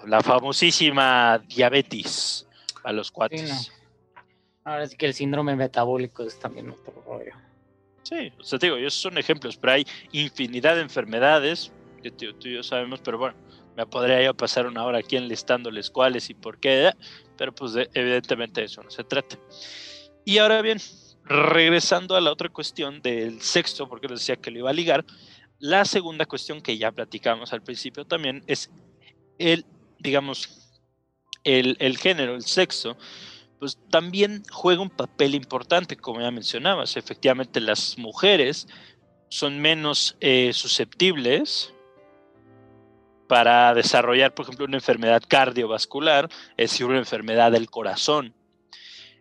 La, 0.07 0.23
famosísima 0.23 1.43
diabetes 1.49 2.47
a 2.85 2.93
los 2.93 3.11
cuates. 3.11 3.73
Ahora 4.63 4.87
sí 4.87 4.97
que 4.97 5.07
el 5.07 5.15
síndrome 5.15 5.57
metabólico 5.57 6.23
es 6.23 6.39
también 6.39 6.71
otro 6.71 7.03
rollo. 7.05 7.33
Sí, 8.05 8.33
o 8.39 8.45
sea, 8.45 8.59
digo, 8.59 8.77
esos 8.77 9.01
son 9.01 9.19
ejemplos, 9.19 9.57
pero 9.57 9.73
hay 9.73 9.87
infinidad 10.13 10.77
de 10.77 10.83
enfermedades 10.83 11.73
que 12.03 12.11
tú, 12.11 12.27
y 12.45 12.55
yo 12.55 12.63
sabemos, 12.63 13.01
pero 13.03 13.19
bueno, 13.19 13.37
me 13.77 13.85
podría 13.87 14.23
yo 14.23 14.35
pasar 14.35 14.67
una 14.67 14.85
hora 14.85 14.99
aquí 14.99 15.17
enlistándoles 15.17 15.91
cuáles 15.91 16.31
y 16.31 16.35
por 16.35 16.59
qué, 16.61 16.93
pero 17.37 17.53
pues 17.53 17.73
evidentemente 17.95 18.63
eso 18.63 18.83
no 18.83 18.91
se 18.91 19.03
trata. 19.03 19.37
Y 20.25 20.39
ahora 20.39 20.63
bien, 20.63 20.79
regresando 21.25 22.15
a 22.15 22.21
la 22.21 22.31
otra 22.31 22.49
cuestión 22.49 23.03
del 23.03 23.41
sexo, 23.41 23.89
porque 23.89 24.07
les 24.07 24.21
decía 24.21 24.37
que 24.37 24.51
lo 24.51 24.61
iba 24.61 24.71
a 24.71 24.75
ligar, 24.75 25.05
la 25.59 25.85
segunda 25.85 26.27
cuestión 26.27 26.61
que 26.61 26.79
ya 26.79 26.93
platicamos 26.93 27.53
al 27.53 27.63
principio 27.63 28.05
también 28.05 28.45
es 28.47 28.71
el, 29.39 29.65
digamos, 29.99 30.73
el, 31.45 31.77
el 31.81 31.99
género, 31.99 32.35
el 32.35 32.45
sexo, 32.45 32.97
pues 33.59 33.79
también 33.91 34.43
juega 34.51 34.83
un 34.83 34.91
papel 34.91 35.35
importante, 35.35 35.97
como 35.97 36.21
ya 36.21 36.31
mencionabas. 36.31 36.97
Efectivamente, 36.97 37.61
las 37.61 37.97
mujeres 37.99 38.67
son 39.29 39.61
menos 39.61 40.17
eh, 40.21 40.53
susceptibles 40.53 41.73
para 43.27 43.75
desarrollar, 43.75 44.35
por 44.35 44.45
ejemplo, 44.45 44.67
una 44.67 44.77
enfermedad 44.77 45.23
cardiovascular, 45.27 46.29
es 46.57 46.71
decir, 46.71 46.87
una 46.87 46.99
enfermedad 46.99 47.53
del 47.53 47.71
corazón, 47.71 48.35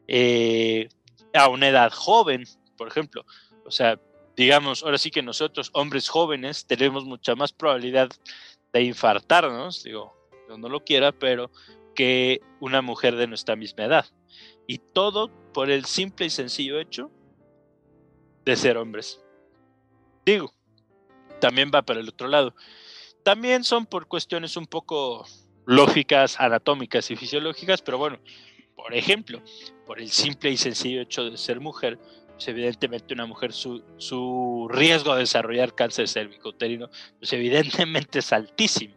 eh, 0.07 0.89
a 1.33 1.47
una 1.47 1.69
edad 1.69 1.91
joven, 1.91 2.43
por 2.77 2.87
ejemplo. 2.87 3.25
O 3.65 3.71
sea, 3.71 3.99
digamos, 4.35 4.83
ahora 4.83 4.97
sí 4.97 5.09
que 5.09 5.21
nosotros, 5.21 5.69
hombres 5.73 6.09
jóvenes, 6.09 6.65
tenemos 6.65 7.05
mucha 7.05 7.35
más 7.35 7.53
probabilidad 7.53 8.09
de 8.73 8.83
infartarnos, 8.83 9.83
digo, 9.83 10.13
yo 10.49 10.57
no 10.57 10.67
lo 10.67 10.83
quiera, 10.83 11.11
pero 11.11 11.51
que 11.95 12.41
una 12.59 12.81
mujer 12.81 13.15
de 13.15 13.27
nuestra 13.27 13.55
misma 13.55 13.85
edad. 13.85 14.05
Y 14.67 14.79
todo 14.79 15.29
por 15.53 15.69
el 15.69 15.85
simple 15.85 16.25
y 16.25 16.29
sencillo 16.29 16.79
hecho 16.79 17.11
de 18.43 18.55
ser 18.55 18.77
hombres. 18.77 19.21
Digo, 20.25 20.53
también 21.39 21.71
va 21.73 21.83
para 21.83 21.99
el 21.99 22.09
otro 22.09 22.27
lado. 22.27 22.55
También 23.23 23.63
son 23.63 23.85
por 23.85 24.07
cuestiones 24.07 24.57
un 24.57 24.65
poco 24.65 25.25
lógicas, 25.65 26.39
anatómicas 26.39 27.09
y 27.11 27.15
fisiológicas, 27.15 27.81
pero 27.81 27.97
bueno, 27.97 28.19
por 28.75 28.93
ejemplo, 28.93 29.41
por 29.85 30.01
el 30.01 30.09
simple 30.09 30.49
y 30.49 30.57
sencillo 30.57 31.01
hecho 31.01 31.29
de 31.29 31.37
ser 31.37 31.59
mujer, 31.59 31.99
pues 32.33 32.47
evidentemente 32.47 33.13
una 33.13 33.25
mujer 33.25 33.53
su, 33.53 33.83
su 33.97 34.67
riesgo 34.71 35.13
de 35.13 35.21
desarrollar 35.21 35.73
cáncer 35.75 36.07
cervicouterino, 36.07 36.89
pues 37.19 37.33
evidentemente 37.33 38.19
es 38.19 38.33
altísimo, 38.33 38.95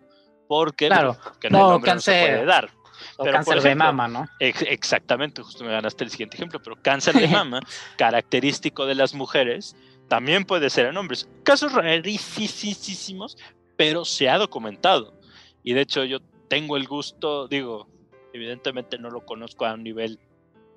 porque, 0.48 0.88
claro, 0.88 1.16
no, 1.50 1.80
cáncer, 1.80 2.30
puede 2.30 2.44
dar. 2.46 2.70
O 3.18 3.24
cáncer 3.24 3.62
de 3.62 3.74
mama, 3.74 4.08
¿no? 4.08 4.26
exactamente, 4.38 5.42
justo 5.42 5.64
me 5.64 5.70
ganaste 5.70 6.04
el 6.04 6.10
siguiente 6.10 6.36
ejemplo, 6.36 6.60
pero 6.62 6.76
cáncer 6.80 7.14
de 7.14 7.28
mama, 7.28 7.60
característico 7.96 8.86
de 8.86 8.94
las 8.94 9.14
mujeres, 9.14 9.76
también 10.08 10.44
puede 10.44 10.70
ser 10.70 10.86
en 10.86 10.96
hombres. 10.96 11.28
Casos 11.42 11.72
rarísimos, 11.72 13.36
pero 13.76 14.04
se 14.04 14.28
ha 14.28 14.38
documentado. 14.38 15.14
Y 15.62 15.74
de 15.74 15.82
hecho 15.82 16.04
yo 16.04 16.20
tengo 16.48 16.76
el 16.76 16.86
gusto, 16.86 17.48
digo, 17.48 17.88
evidentemente 18.32 18.98
no 18.98 19.10
lo 19.10 19.24
conozco 19.24 19.66
a 19.66 19.74
un 19.74 19.82
nivel 19.82 20.20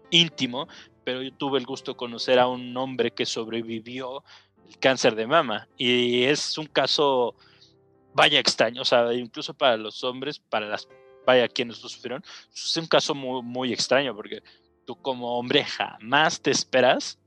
íntimo, 0.10 0.68
pero 1.03 1.22
yo 1.22 1.34
tuve 1.34 1.60
el 1.60 1.65
gusto 1.65 1.91
de 1.91 1.98
conocer 1.98 2.39
a 2.39 2.48
un 2.48 2.75
hombre 2.77 3.12
que 3.12 3.25
sobrevivió 3.25 4.24
el 4.68 4.77
cáncer 4.79 5.15
de 5.15 5.27
mama. 5.27 5.68
Y 5.77 6.24
es 6.24 6.58
un 6.58 6.68
caso, 6.68 7.36
vaya 8.13 8.39
extraño, 8.39 8.82
o 8.82 8.86
sea, 8.86 9.13
incluso 9.13 9.53
para 9.53 9.77
los 9.77 10.03
hombres, 10.03 10.39
para 10.39 10.68
las, 10.68 10.88
vaya 11.25 11.48
quienes 11.48 11.82
lo 11.82 11.89
sufrieron, 11.89 12.24
es 12.53 12.77
un 12.77 12.88
caso 12.88 13.15
muy, 13.15 13.41
muy 13.41 13.74
extraño, 13.74 14.15
porque 14.15 14.41
tú 14.86 14.96
como 14.96 15.38
hombre 15.38 15.63
jamás 15.63 16.41
te 16.41 16.51
esperas. 16.51 17.20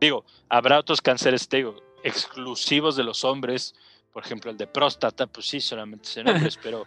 Digo, 0.00 0.24
habrá 0.48 0.78
otros 0.78 1.00
cánceres, 1.00 1.48
te 1.48 1.58
digo, 1.58 1.76
exclusivos 2.04 2.96
de 2.96 3.04
los 3.04 3.24
hombres, 3.24 3.74
por 4.12 4.24
ejemplo, 4.24 4.50
el 4.50 4.56
de 4.56 4.66
próstata, 4.66 5.26
pues 5.26 5.46
sí, 5.46 5.60
solamente 5.60 6.08
son 6.08 6.28
hombres, 6.28 6.58
pero, 6.62 6.84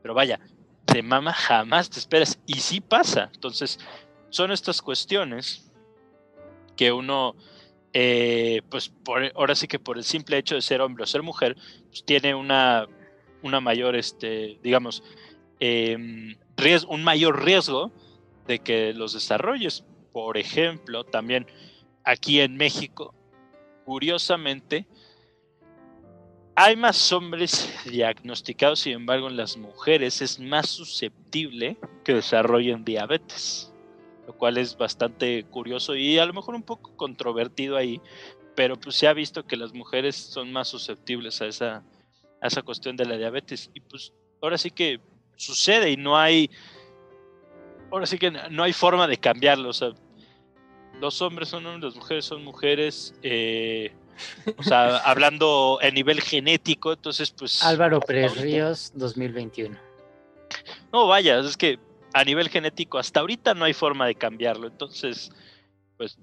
pero 0.00 0.14
vaya, 0.14 0.40
de 0.86 1.02
mama 1.02 1.32
jamás 1.32 1.90
te 1.90 1.98
esperas. 1.98 2.38
Y 2.46 2.54
sí 2.54 2.80
pasa. 2.80 3.30
Entonces, 3.34 3.78
son 4.32 4.50
estas 4.50 4.80
cuestiones 4.80 5.70
que 6.74 6.90
uno, 6.90 7.36
eh, 7.92 8.62
pues 8.70 8.90
ahora 9.34 9.54
sí 9.54 9.68
que 9.68 9.78
por 9.78 9.98
el 9.98 10.04
simple 10.04 10.38
hecho 10.38 10.54
de 10.54 10.62
ser 10.62 10.80
hombre 10.80 11.04
o 11.04 11.06
ser 11.06 11.22
mujer, 11.22 11.54
pues 11.88 12.02
tiene 12.04 12.34
una, 12.34 12.88
una 13.42 13.60
mayor, 13.60 13.94
este, 13.94 14.58
digamos, 14.62 15.04
em, 15.60 16.36
riesgo, 16.56 16.92
un 16.92 17.04
mayor 17.04 17.44
riesgo 17.44 17.92
de 18.46 18.58
que 18.58 18.94
los 18.94 19.12
desarrolles. 19.12 19.84
Por 20.12 20.38
ejemplo, 20.38 21.04
también 21.04 21.46
aquí 22.02 22.40
en 22.40 22.56
México, 22.56 23.14
curiosamente, 23.84 24.86
hay 26.54 26.74
más 26.74 27.12
hombres 27.12 27.70
diagnosticados, 27.84 28.80
sin 28.80 28.94
embargo, 28.94 29.28
en 29.28 29.36
las 29.36 29.58
mujeres 29.58 30.22
es 30.22 30.40
más 30.40 30.70
susceptible 30.70 31.76
que 32.02 32.14
desarrollen 32.14 32.84
diabetes, 32.84 33.71
lo 34.26 34.36
cual 34.36 34.58
es 34.58 34.76
bastante 34.76 35.44
curioso 35.44 35.94
y 35.94 36.18
a 36.18 36.26
lo 36.26 36.32
mejor 36.32 36.54
un 36.54 36.62
poco 36.62 36.96
controvertido 36.96 37.76
ahí, 37.76 38.00
pero 38.54 38.78
pues 38.78 38.96
se 38.96 39.08
ha 39.08 39.12
visto 39.12 39.46
que 39.46 39.56
las 39.56 39.72
mujeres 39.72 40.16
son 40.16 40.52
más 40.52 40.68
susceptibles 40.68 41.40
a 41.42 41.46
esa, 41.46 41.82
a 42.40 42.46
esa 42.46 42.62
cuestión 42.62 42.96
de 42.96 43.06
la 43.06 43.16
diabetes 43.16 43.70
y 43.74 43.80
pues 43.80 44.12
ahora 44.40 44.58
sí 44.58 44.70
que 44.70 45.00
sucede 45.36 45.90
y 45.90 45.96
no 45.96 46.16
hay, 46.16 46.50
ahora 47.90 48.06
sí 48.06 48.18
que 48.18 48.30
no 48.30 48.62
hay 48.62 48.72
forma 48.72 49.06
de 49.06 49.16
cambiarlo, 49.16 49.70
o 49.70 49.72
sea, 49.72 49.92
los 51.00 51.20
hombres 51.20 51.48
son 51.48 51.66
hombres, 51.66 51.94
las 51.94 51.96
mujeres 51.96 52.24
son 52.24 52.44
mujeres, 52.44 53.14
eh, 53.22 53.92
o 54.56 54.62
sea, 54.62 54.98
hablando 55.04 55.78
a 55.82 55.90
nivel 55.90 56.20
genético, 56.20 56.92
entonces 56.92 57.32
pues... 57.32 57.62
Álvaro 57.64 58.00
Pérez 58.00 58.36
Ríos, 58.36 58.92
2021. 58.94 59.76
No, 60.92 61.08
vaya, 61.08 61.40
es 61.40 61.56
que 61.56 61.78
a 62.14 62.24
nivel 62.24 62.48
genético 62.48 62.98
hasta 62.98 63.20
ahorita 63.20 63.54
no 63.54 63.64
hay 63.64 63.72
forma 63.72 64.06
de 64.06 64.14
cambiarlo, 64.14 64.66
entonces, 64.66 65.30
pues... 65.96 66.18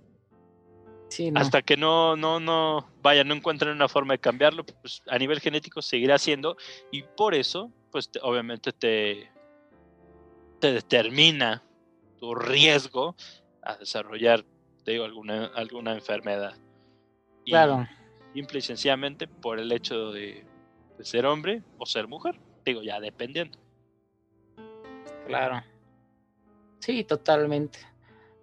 Hasta 1.34 1.63
que 1.63 1.75
no, 1.75 2.15
no, 2.15 2.39
no, 2.39 2.88
vaya, 3.02 3.23
no 3.23 3.34
encuentren 3.34 3.71
una 3.71 3.88
forma 3.88 4.13
de 4.13 4.19
cambiarlo, 4.19 4.63
pues 4.63 5.02
a 5.08 5.17
nivel 5.17 5.39
genético 5.39 5.82
seguirá 5.82 6.19
siendo 6.19 6.56
y 6.91 7.02
por 7.02 7.34
eso, 7.34 7.71
pues 7.91 8.12
obviamente 8.21 8.71
te, 8.71 9.32
te 10.60 10.71
determina 10.71 11.63
tu 12.19 12.36
riesgo 12.36 13.15
a 13.63 13.78
desarrollar, 13.78 14.45
te 14.84 14.91
digo, 14.91 15.06
alguna, 15.06 15.45
alguna 15.56 15.93
enfermedad. 15.93 16.56
Claro. 17.45 17.88
Simple 18.34 18.60
y 18.60 18.62
sencillamente 18.62 19.28
por 19.28 19.60
el 19.60 19.71
hecho 19.71 20.12
de, 20.12 20.45
ser 21.02 21.25
hombre 21.25 21.63
o 21.78 21.86
ser 21.86 22.08
mujer. 22.08 22.39
Digo, 22.65 22.84
ya 22.84 22.99
dependiendo. 22.99 23.58
Claro. 25.28 25.63
Sí, 26.80 27.04
totalmente. 27.04 27.80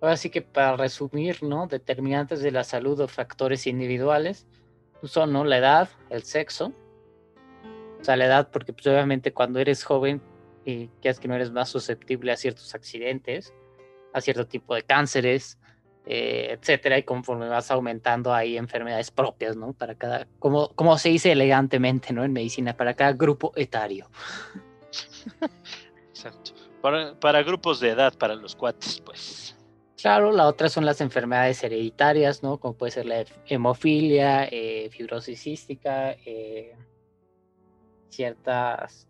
Ahora 0.01 0.17
sí 0.17 0.31
que 0.31 0.43
para 0.43 0.77
resumir, 0.77 1.43
¿no? 1.43 1.67
Determinantes 1.67 2.41
de 2.41 2.51
la 2.51 2.65
salud 2.65 3.01
o 3.01 3.09
factores 3.09 3.67
individuales 3.67 4.47
pues 5.01 5.13
son, 5.13 5.33
¿no? 5.33 5.45
La 5.45 5.59
edad, 5.59 5.89
el 6.11 6.23
sexo. 6.23 6.73
O 8.01 8.05
sea, 8.05 8.17
la 8.17 8.27
edad, 8.27 8.51
porque 8.51 8.73
pues, 8.73 8.87
obviamente 8.87 9.33
cuando 9.33 9.59
eres 9.59 9.85
joven, 9.85 10.21
y 10.65 10.89
que 11.01 11.09
es 11.09 11.21
que 11.21 11.29
no 11.29 11.35
eres 11.35 11.51
más 11.51 11.69
susceptible 11.69 12.33
a 12.33 12.37
ciertos 12.37 12.75
accidentes, 12.75 13.55
a 14.13 14.21
cierto 14.21 14.47
tipo 14.47 14.75
de 14.75 14.83
cánceres, 14.83 15.59
eh, 16.07 16.57
etcétera, 16.59 16.99
y 16.99 17.03
conforme 17.03 17.49
vas 17.49 17.71
aumentando 17.71 18.33
hay 18.33 18.57
enfermedades 18.57 19.11
propias, 19.11 19.57
¿no? 19.57 19.73
Para 19.73 19.95
cada, 19.95 20.27
como, 20.39 20.69
como 20.75 20.97
se 20.99 21.11
dice 21.11 21.33
elegantemente, 21.33 22.13
¿no? 22.13 22.25
En 22.25 22.33
medicina, 22.33 22.77
para 22.77 22.95
cada 22.95 23.13
grupo 23.13 23.53
etario. 23.57 24.09
Exacto. 26.11 26.56
Para, 27.21 27.43
grupos 27.43 27.81
de 27.81 27.91
edad, 27.91 28.17
para 28.17 28.35
los 28.35 28.55
cuates, 28.55 29.03
pues. 29.05 29.57
Claro, 30.01 30.31
la 30.31 30.47
otra 30.47 30.69
son 30.69 30.85
las 30.85 31.01
enfermedades 31.01 31.63
hereditarias, 31.65 32.43
¿no? 32.43 32.59
Como 32.59 32.75
puede 32.75 32.93
ser 32.93 33.07
la 33.07 33.25
hemofilia, 33.47 34.45
eh, 34.45 34.89
fibrosis 34.91 35.43
cística, 35.43 36.13
eh, 36.25 36.77
ciertas 38.09 39.09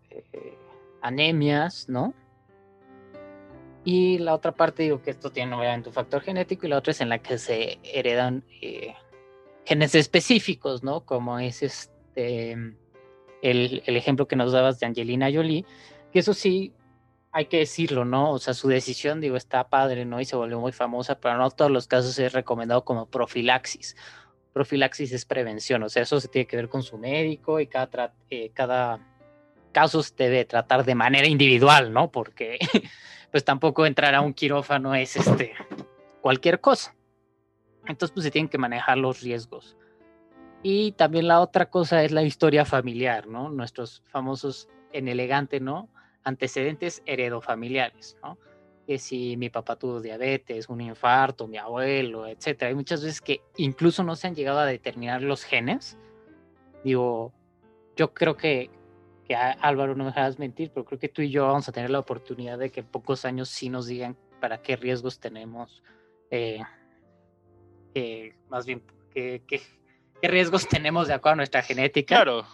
anemias, 1.02 1.88
¿no? 1.88 2.14
Y 3.84 4.18
la 4.18 4.34
otra 4.34 4.52
parte, 4.52 4.82
digo 4.82 5.00
que 5.00 5.10
esto 5.10 5.30
tiene 5.30 5.54
obviamente 5.54 5.90
un 5.90 5.94
factor 5.94 6.20
genético 6.20 6.66
y 6.66 6.70
la 6.70 6.78
otra 6.78 6.90
es 6.90 7.00
en 7.00 7.08
la 7.08 7.18
que 7.18 7.38
se 7.38 7.78
heredan 7.84 8.42
eh, 8.60 8.94
genes 9.64 9.94
específicos, 9.94 10.82
¿no? 10.82 11.02
Como 11.02 11.38
es 11.38 11.62
este 11.62 12.52
el, 13.42 13.82
el, 13.86 13.96
ejemplo 13.96 14.26
que 14.26 14.34
nos 14.34 14.50
dabas 14.50 14.80
de 14.80 14.86
Angelina 14.86 15.30
Jolie, 15.32 15.64
que 16.12 16.18
eso 16.18 16.34
sí 16.34 16.72
hay 17.36 17.46
que 17.46 17.58
decirlo, 17.58 18.06
¿no? 18.06 18.32
O 18.32 18.38
sea, 18.38 18.54
su 18.54 18.66
decisión, 18.66 19.20
digo, 19.20 19.36
está 19.36 19.68
padre, 19.68 20.06
¿no? 20.06 20.22
Y 20.22 20.24
se 20.24 20.36
volvió 20.36 20.58
muy 20.58 20.72
famosa, 20.72 21.20
pero 21.20 21.36
no 21.36 21.50
todos 21.50 21.70
los 21.70 21.86
casos 21.86 22.18
es 22.18 22.32
recomendado 22.32 22.82
como 22.82 23.10
profilaxis. 23.10 23.94
Profilaxis 24.54 25.12
es 25.12 25.26
prevención, 25.26 25.82
o 25.82 25.90
sea, 25.90 26.04
eso 26.04 26.18
se 26.18 26.28
tiene 26.28 26.46
que 26.46 26.56
ver 26.56 26.70
con 26.70 26.82
su 26.82 26.96
médico 26.96 27.60
y 27.60 27.66
cada, 27.66 28.14
eh, 28.30 28.52
cada 28.54 29.06
caso 29.70 30.02
se 30.02 30.14
debe 30.16 30.46
tratar 30.46 30.86
de 30.86 30.94
manera 30.94 31.26
individual, 31.26 31.92
¿no? 31.92 32.10
Porque 32.10 32.58
pues 33.30 33.44
tampoco 33.44 33.84
entrar 33.84 34.14
a 34.14 34.22
un 34.22 34.32
quirófano 34.32 34.94
es 34.94 35.16
este 35.16 35.52
cualquier 36.22 36.62
cosa. 36.62 36.96
Entonces, 37.86 38.14
pues 38.14 38.24
se 38.24 38.30
tienen 38.30 38.48
que 38.48 38.56
manejar 38.56 38.96
los 38.96 39.20
riesgos. 39.20 39.76
Y 40.62 40.92
también 40.92 41.28
la 41.28 41.40
otra 41.40 41.68
cosa 41.68 42.02
es 42.02 42.12
la 42.12 42.22
historia 42.22 42.64
familiar, 42.64 43.26
¿no? 43.26 43.50
Nuestros 43.50 44.02
famosos 44.06 44.70
en 44.90 45.08
elegante, 45.08 45.60
¿no? 45.60 45.90
Antecedentes 46.26 47.02
heredofamiliares, 47.06 48.18
¿no? 48.22 48.38
Que 48.86 48.98
si 48.98 49.36
mi 49.36 49.48
papá 49.48 49.76
tuvo 49.76 50.00
diabetes, 50.00 50.68
un 50.68 50.80
infarto, 50.80 51.48
mi 51.48 51.56
abuelo, 51.56 52.26
etcétera. 52.26 52.68
Hay 52.68 52.74
muchas 52.74 53.02
veces 53.02 53.20
que 53.20 53.40
incluso 53.56 54.02
no 54.04 54.14
se 54.14 54.26
han 54.26 54.34
llegado 54.34 54.58
a 54.58 54.66
determinar 54.66 55.22
los 55.22 55.42
genes. 55.44 55.96
Digo, 56.84 57.32
yo 57.96 58.12
creo 58.12 58.36
que 58.36 58.70
que 59.26 59.34
Álvaro 59.34 59.94
no 59.96 60.04
me 60.04 60.10
dejarás 60.10 60.38
mentir, 60.38 60.70
pero 60.72 60.84
creo 60.84 60.98
que 60.98 61.08
tú 61.08 61.20
y 61.20 61.30
yo 61.30 61.46
vamos 61.46 61.68
a 61.68 61.72
tener 61.72 61.90
la 61.90 61.98
oportunidad 61.98 62.58
de 62.58 62.70
que 62.70 62.80
en 62.80 62.86
pocos 62.86 63.24
años 63.24 63.48
sí 63.48 63.68
nos 63.68 63.86
digan 63.86 64.16
para 64.40 64.62
qué 64.62 64.76
riesgos 64.76 65.18
tenemos, 65.18 65.82
eh, 66.30 66.60
más 68.48 68.66
bien, 68.66 68.82
qué, 69.12 69.42
qué, 69.46 69.62
riesgos 70.22 70.68
tenemos 70.68 71.08
de 71.08 71.14
acuerdo 71.14 71.32
a 71.32 71.36
nuestra 71.36 71.62
genética. 71.62 72.22
Claro. 72.22 72.44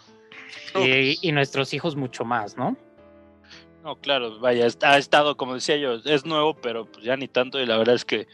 Y, 0.75 1.31
nuestros 1.31 1.73
hijos 1.73 1.95
mucho 1.95 2.25
más, 2.25 2.57
¿no? 2.57 2.75
No, 3.83 3.97
claro, 3.97 4.39
vaya, 4.39 4.65
ha 4.83 4.97
estado, 4.97 5.35
como 5.35 5.55
decía 5.55 5.75
yo, 5.75 5.95
es 6.05 6.25
nuevo, 6.25 6.53
pero 6.55 6.85
pues 6.85 7.03
ya 7.03 7.17
ni 7.17 7.27
tanto, 7.27 7.59
y 7.59 7.65
la 7.65 7.75
verdad 7.75 7.95
es 7.95 8.05
que 8.05 8.27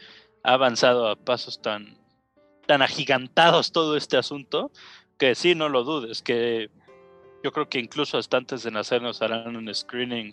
ha 0.44 0.52
avanzado 0.52 1.08
a 1.08 1.16
pasos 1.16 1.60
tan, 1.60 1.98
tan 2.68 2.82
agigantados 2.82 3.72
todo 3.72 3.96
este 3.96 4.16
asunto, 4.16 4.70
que 5.18 5.34
sí, 5.34 5.56
no 5.56 5.68
lo 5.68 5.82
dudes, 5.82 6.22
que 6.22 6.70
yo 7.42 7.50
creo 7.50 7.68
que 7.68 7.80
incluso 7.80 8.16
hasta 8.16 8.36
antes 8.36 8.62
de 8.62 8.70
nacer 8.70 9.02
nos 9.02 9.22
harán 9.22 9.56
un 9.56 9.74
screening 9.74 10.32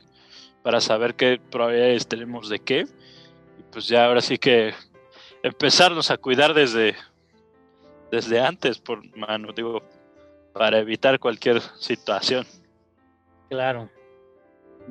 para 0.61 0.81
saber 0.81 1.15
qué 1.15 1.41
probabilidades 1.49 2.07
tenemos 2.07 2.47
de 2.47 2.59
qué. 2.59 2.85
Y 3.59 3.63
pues 3.71 3.87
ya 3.87 4.05
ahora 4.05 4.21
sí 4.21 4.37
que 4.37 4.75
empezarnos 5.41 6.11
a 6.11 6.17
cuidar 6.17 6.53
desde, 6.53 6.95
desde 8.11 8.39
antes, 8.39 8.77
por 8.77 9.03
mano, 9.17 9.51
digo, 9.51 9.81
para 10.53 10.77
evitar 10.77 11.19
cualquier 11.19 11.59
situación. 11.79 12.45
Claro. 13.49 13.89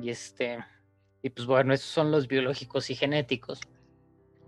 Y 0.01 0.09
este, 0.09 0.59
y 1.21 1.29
pues 1.29 1.47
bueno, 1.47 1.73
esos 1.73 1.89
son 1.89 2.11
los 2.11 2.27
biológicos 2.27 2.89
y 2.89 2.95
genéticos. 2.95 3.59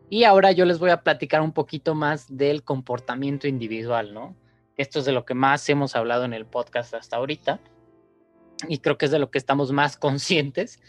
Y 0.10 0.24
ahora 0.24 0.52
yo 0.52 0.66
les 0.66 0.80
voy 0.80 0.90
a 0.90 1.04
platicar 1.04 1.42
un 1.42 1.52
poquito 1.52 1.94
más 1.94 2.36
del 2.36 2.64
comportamiento 2.64 3.48
individual, 3.48 4.14
¿no? 4.14 4.36
Esto 4.76 5.00
es 5.00 5.06
de 5.06 5.12
lo 5.12 5.26
que 5.26 5.34
más 5.34 5.68
hemos 5.70 5.96
hablado 5.96 6.26
en 6.26 6.34
el 6.34 6.46
podcast 6.46 6.94
hasta 6.94 7.18
ahorita. 7.18 7.60
Y 8.68 8.80
creo 8.80 8.98
que 8.98 9.06
es 9.06 9.12
de 9.12 9.20
lo 9.20 9.30
que 9.30 9.38
estamos 9.38 9.72
más 9.72 9.98
conscientes 9.98 10.82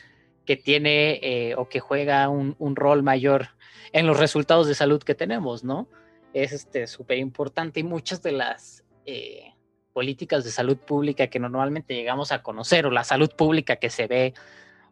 que 0.46 0.56
tiene 0.56 1.20
eh, 1.22 1.54
o 1.56 1.68
que 1.68 1.80
juega 1.80 2.28
un, 2.28 2.56
rol 2.76 3.02
mayor 3.02 3.48
en 3.92 4.06
los 4.06 4.18
resultados 4.18 4.66
de 4.66 4.74
salud 4.74 5.02
que 5.02 5.14
tenemos, 5.14 5.64
¿no? 5.64 5.88
Es 6.32 6.52
este 6.52 6.86
súper 6.86 7.18
importante 7.18 7.80
y 7.80 7.84
muchas 7.84 8.22
de 8.22 8.32
las 8.32 8.84
eh, 9.04 9.52
políticas 10.00 10.44
de 10.44 10.50
salud 10.50 10.78
pública 10.78 11.26
que 11.26 11.38
normalmente 11.38 11.94
llegamos 11.94 12.32
a 12.32 12.42
conocer 12.42 12.86
o 12.86 12.90
la 12.90 13.04
salud 13.04 13.30
pública 13.36 13.76
que 13.76 13.90
se 13.90 14.06
ve 14.06 14.32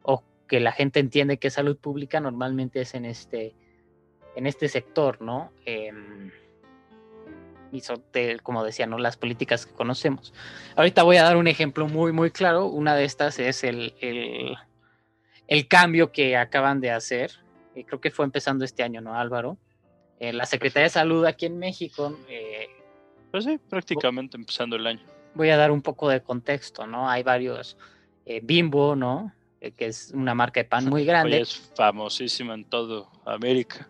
o 0.02 0.22
que 0.46 0.60
la 0.60 0.70
gente 0.70 1.00
entiende 1.00 1.38
que 1.38 1.48
es 1.48 1.54
salud 1.54 1.78
pública 1.78 2.20
normalmente 2.20 2.82
es 2.82 2.92
en 2.92 3.06
este, 3.06 3.54
en 4.36 4.46
este 4.46 4.68
sector, 4.68 5.22
¿no? 5.22 5.50
Em, 5.64 6.30
y 7.72 7.80
son 7.80 8.04
como 8.42 8.62
decía, 8.62 8.86
¿no? 8.86 8.98
Las 8.98 9.16
políticas 9.16 9.64
que 9.64 9.72
conocemos. 9.72 10.34
Ahorita 10.76 11.04
voy 11.04 11.16
a 11.16 11.22
dar 11.22 11.38
un 11.38 11.48
ejemplo 11.48 11.88
muy, 11.88 12.12
muy 12.12 12.30
claro. 12.30 12.66
Una 12.66 12.94
de 12.94 13.04
estas 13.04 13.38
es 13.38 13.64
el, 13.64 13.94
el, 14.02 15.68
cambio 15.68 16.12
que 16.12 16.36
acaban 16.36 16.82
de 16.82 16.90
hacer. 16.90 17.30
Y 17.74 17.84
creo 17.84 18.02
que 18.02 18.10
fue 18.10 18.26
empezando 18.26 18.62
este 18.66 18.82
año, 18.82 19.00
¿no, 19.00 19.14
Álvaro? 19.14 19.56
Eh, 20.20 20.34
la 20.34 20.44
Secretaría 20.44 20.84
de 20.84 20.90
Salud 20.90 21.24
aquí 21.24 21.46
en 21.46 21.58
México 21.58 22.14
eh, 22.28 22.68
pues 23.30 23.44
sí, 23.44 23.58
prácticamente 23.68 24.36
empezando 24.36 24.76
el 24.76 24.86
año. 24.86 25.04
Voy 25.34 25.50
a 25.50 25.56
dar 25.56 25.70
un 25.70 25.82
poco 25.82 26.08
de 26.08 26.22
contexto, 26.22 26.86
¿no? 26.86 27.08
Hay 27.08 27.22
varios, 27.22 27.76
eh, 28.24 28.40
Bimbo, 28.42 28.96
¿no? 28.96 29.32
Eh, 29.60 29.72
que 29.72 29.86
es 29.86 30.12
una 30.14 30.34
marca 30.34 30.60
de 30.60 30.64
pan 30.64 30.86
muy 30.86 31.04
grande. 31.06 31.40
es 31.40 31.72
famosísima 31.76 32.54
en 32.54 32.64
todo 32.64 33.10
América. 33.24 33.88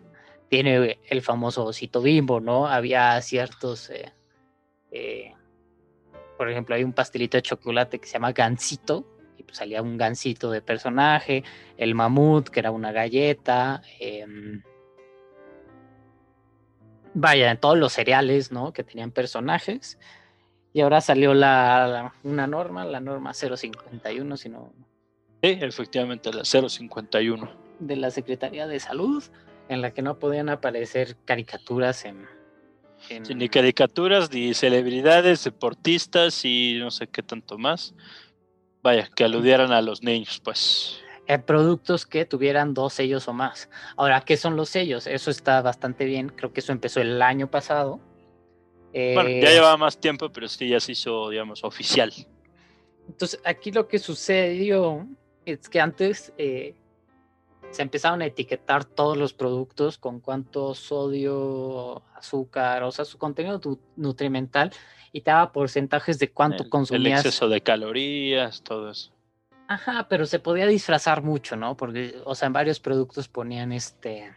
Tiene 0.49 0.99
el 1.07 1.21
famoso 1.21 1.65
osito 1.65 2.01
Bimbo, 2.01 2.39
¿no? 2.39 2.67
Había 2.67 3.21
ciertos, 3.21 3.91
eh, 4.91 5.33
por 6.37 6.49
ejemplo, 6.49 6.75
hay 6.75 6.83
un 6.83 6.93
pastelito 6.93 7.37
de 7.37 7.43
chocolate 7.43 7.99
que 7.99 8.07
se 8.07 8.13
llama 8.13 8.31
Gansito, 8.31 9.05
y 9.37 9.43
pues 9.43 9.57
salía 9.57 9.81
un 9.81 9.97
gansito 9.97 10.51
de 10.51 10.61
personaje, 10.61 11.43
el 11.77 11.95
mamut, 11.95 12.49
que 12.49 12.59
era 12.59 12.71
una 12.71 12.91
galleta, 12.91 13.81
em, 13.99 14.63
vaya, 17.19 17.51
en 17.51 17.57
todos 17.57 17.77
los 17.77 17.93
cereales, 17.93 18.51
¿no? 18.51 18.73
Que 18.73 18.83
tenían 18.83 19.11
personajes. 19.11 19.97
Y 20.73 20.81
ahora 20.81 21.01
salió 21.01 21.33
la, 21.33 22.13
una 22.23 22.47
norma, 22.47 22.85
la 22.85 22.99
norma 22.99 23.33
051, 23.33 24.37
si 24.37 24.49
no. 24.49 24.71
Sí, 25.41 25.57
efectivamente, 25.61 26.31
la 26.31 26.43
051. 26.43 27.49
De 27.79 27.95
la 27.95 28.11
Secretaría 28.11 28.67
de 28.67 28.79
Salud, 28.79 29.23
en 29.67 29.81
la 29.81 29.91
que 29.91 30.01
no 30.01 30.19
podían 30.19 30.49
aparecer 30.49 31.15
caricaturas 31.25 32.05
en. 32.05 32.27
ni 33.35 33.49
caricaturas, 33.49 34.31
ni 34.31 34.53
celebridades, 34.53 35.43
deportistas 35.43 36.43
y 36.45 36.77
no 36.79 36.91
sé 36.91 37.07
qué 37.07 37.23
tanto 37.23 37.57
más. 37.57 37.93
Vaya, 38.81 39.09
que 39.13 39.23
aludieran 39.23 39.71
a 39.71 39.81
los 39.81 40.03
niños, 40.03 40.39
pues. 40.43 41.01
Eh, 41.29 41.37
productos 41.37 42.07
que 42.07 42.25
tuvieran 42.25 42.73
dos 42.73 42.93
sellos 42.93 43.27
o 43.27 43.33
más. 43.33 43.69
Ahora, 43.95 44.21
¿qué 44.21 44.35
son 44.35 44.55
los 44.55 44.67
sellos? 44.69 45.05
Eso 45.05 45.29
está 45.29 45.61
bastante 45.61 46.05
bien. 46.05 46.29
Creo 46.29 46.51
que 46.51 46.59
eso 46.59 46.71
empezó 46.71 47.01
el 47.01 47.21
año 47.21 47.51
pasado. 47.51 47.99
bueno, 48.91 49.29
ya 49.29 49.51
eh, 49.51 49.53
llevaba 49.53 49.77
más 49.77 49.99
tiempo, 49.99 50.31
pero 50.31 50.47
sí 50.47 50.69
ya 50.69 50.79
se 50.79 50.93
hizo, 50.93 51.29
digamos, 51.29 51.63
oficial. 51.63 52.11
Entonces, 53.07 53.39
aquí 53.45 53.71
lo 53.71 53.87
que 53.87 53.99
sucedió 53.99 55.07
es 55.45 55.69
que 55.69 55.79
antes 55.79 56.33
eh, 56.39 56.73
se 57.69 57.83
empezaron 57.83 58.23
a 58.23 58.25
etiquetar 58.25 58.83
todos 58.83 59.15
los 59.15 59.33
productos 59.33 59.99
con 59.99 60.21
cuánto 60.21 60.73
sodio, 60.73 62.01
azúcar, 62.15 62.81
o 62.81 62.91
sea, 62.91 63.05
su 63.05 63.19
contenido 63.19 63.61
nutrimental 63.95 64.71
y 65.11 65.21
te 65.21 65.29
daba 65.29 65.51
porcentajes 65.51 66.17
de 66.17 66.31
cuánto 66.31 66.67
consumías. 66.71 67.23
El 67.23 67.27
exceso 67.27 67.49
de 67.49 67.61
calorías, 67.61 68.63
todo 68.63 68.89
eso. 68.89 69.11
Ajá, 69.69 70.07
pero 70.09 70.25
se 70.25 70.39
podía 70.39 70.65
disfrazar 70.65 71.21
mucho, 71.21 71.55
¿no? 71.55 71.77
Porque, 71.77 72.15
o 72.25 72.33
sea, 72.33 72.47
en 72.47 72.53
varios 72.53 72.79
productos 72.79 73.27
ponían 73.27 73.71
este, 73.71 74.33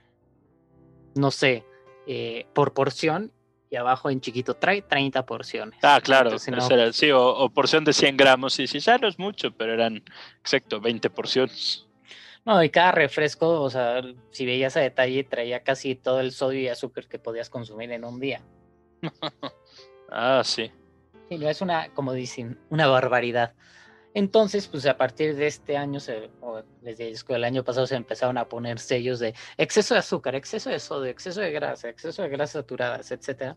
no 1.14 1.30
sé, 1.30 1.64
eh, 2.06 2.44
por 2.52 2.74
porción 2.74 3.32
y 3.70 3.76
abajo 3.76 4.10
en 4.10 4.20
chiquito 4.20 4.52
trae 4.52 4.82
30 4.82 5.24
porciones. 5.24 5.78
Ah, 5.82 6.02
claro, 6.04 6.38
sí, 6.38 7.10
o, 7.10 7.48
porción 7.48 7.82
de 7.82 7.94
100 7.94 8.18
gramos, 8.18 8.52
sí, 8.52 8.66
sí, 8.66 8.78
ya 8.78 8.98
no 8.98 9.08
es 9.08 9.18
mucho, 9.18 9.52
pero 9.52 9.72
eran, 9.72 10.04
exacto, 10.38 10.82
20 10.82 11.08
porciones. 11.08 11.86
No, 12.44 12.62
y 12.62 12.68
cada 12.68 12.92
refresco, 12.92 13.62
o 13.62 13.70
sea, 13.70 14.02
si 14.32 14.44
veías 14.44 14.76
a 14.76 14.80
detalle, 14.80 15.24
traía 15.24 15.62
casi 15.62 15.94
todo 15.94 16.20
el 16.20 16.32
sodio 16.32 16.60
y 16.60 16.68
azúcar 16.68 17.08
que 17.08 17.18
podías 17.18 17.48
consumir 17.48 17.90
en 17.92 18.04
un 18.04 18.20
día. 18.20 18.42
ah, 20.10 20.42
sí. 20.44 20.70
Sí, 21.30 21.38
no 21.38 21.48
es 21.48 21.62
una, 21.62 21.88
como 21.94 22.12
dicen, 22.12 22.58
una 22.68 22.86
barbaridad. 22.86 23.54
Entonces, 24.14 24.68
pues 24.68 24.84
a 24.86 24.96
partir 24.96 25.34
de 25.36 25.46
este 25.46 25.76
año, 25.76 25.98
se, 25.98 26.30
o 26.42 26.62
desde 26.82 27.14
el 27.28 27.44
año 27.44 27.64
pasado, 27.64 27.86
se 27.86 27.96
empezaron 27.96 28.36
a 28.36 28.46
poner 28.46 28.78
sellos 28.78 29.20
de 29.20 29.34
exceso 29.56 29.94
de 29.94 30.00
azúcar, 30.00 30.34
exceso 30.34 30.68
de 30.68 30.78
sodio, 30.78 31.10
exceso 31.10 31.40
de 31.40 31.50
grasa, 31.50 31.88
exceso 31.88 32.22
de 32.22 32.28
grasas 32.28 32.62
saturadas, 32.62 33.10
etcétera. 33.10 33.56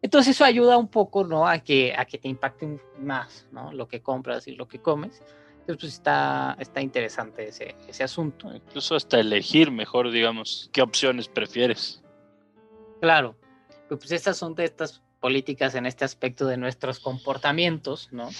Entonces 0.00 0.34
eso 0.34 0.44
ayuda 0.44 0.78
un 0.78 0.88
poco, 0.88 1.24
¿no? 1.24 1.46
A 1.46 1.58
que, 1.58 1.94
a 1.94 2.06
que 2.06 2.16
te 2.16 2.28
impacte 2.28 2.80
más, 2.98 3.46
¿no? 3.52 3.72
Lo 3.72 3.88
que 3.88 4.00
compras 4.00 4.48
y 4.48 4.52
lo 4.52 4.66
que 4.66 4.80
comes. 4.80 5.22
Entonces, 5.60 5.76
pues 5.78 5.92
está, 5.92 6.56
está 6.58 6.80
interesante 6.80 7.48
ese, 7.48 7.76
ese 7.86 8.02
asunto. 8.02 8.50
Incluso 8.54 8.94
hasta 8.94 9.20
elegir 9.20 9.70
mejor, 9.70 10.10
digamos, 10.10 10.70
qué 10.72 10.80
opciones 10.80 11.28
prefieres. 11.28 12.02
Claro, 13.02 13.36
pues 13.88 14.10
estas 14.12 14.38
son 14.38 14.54
de 14.54 14.64
estas 14.64 15.02
políticas 15.20 15.74
en 15.74 15.84
este 15.84 16.06
aspecto 16.06 16.46
de 16.46 16.56
nuestros 16.56 17.00
comportamientos, 17.00 18.08
¿no? 18.10 18.30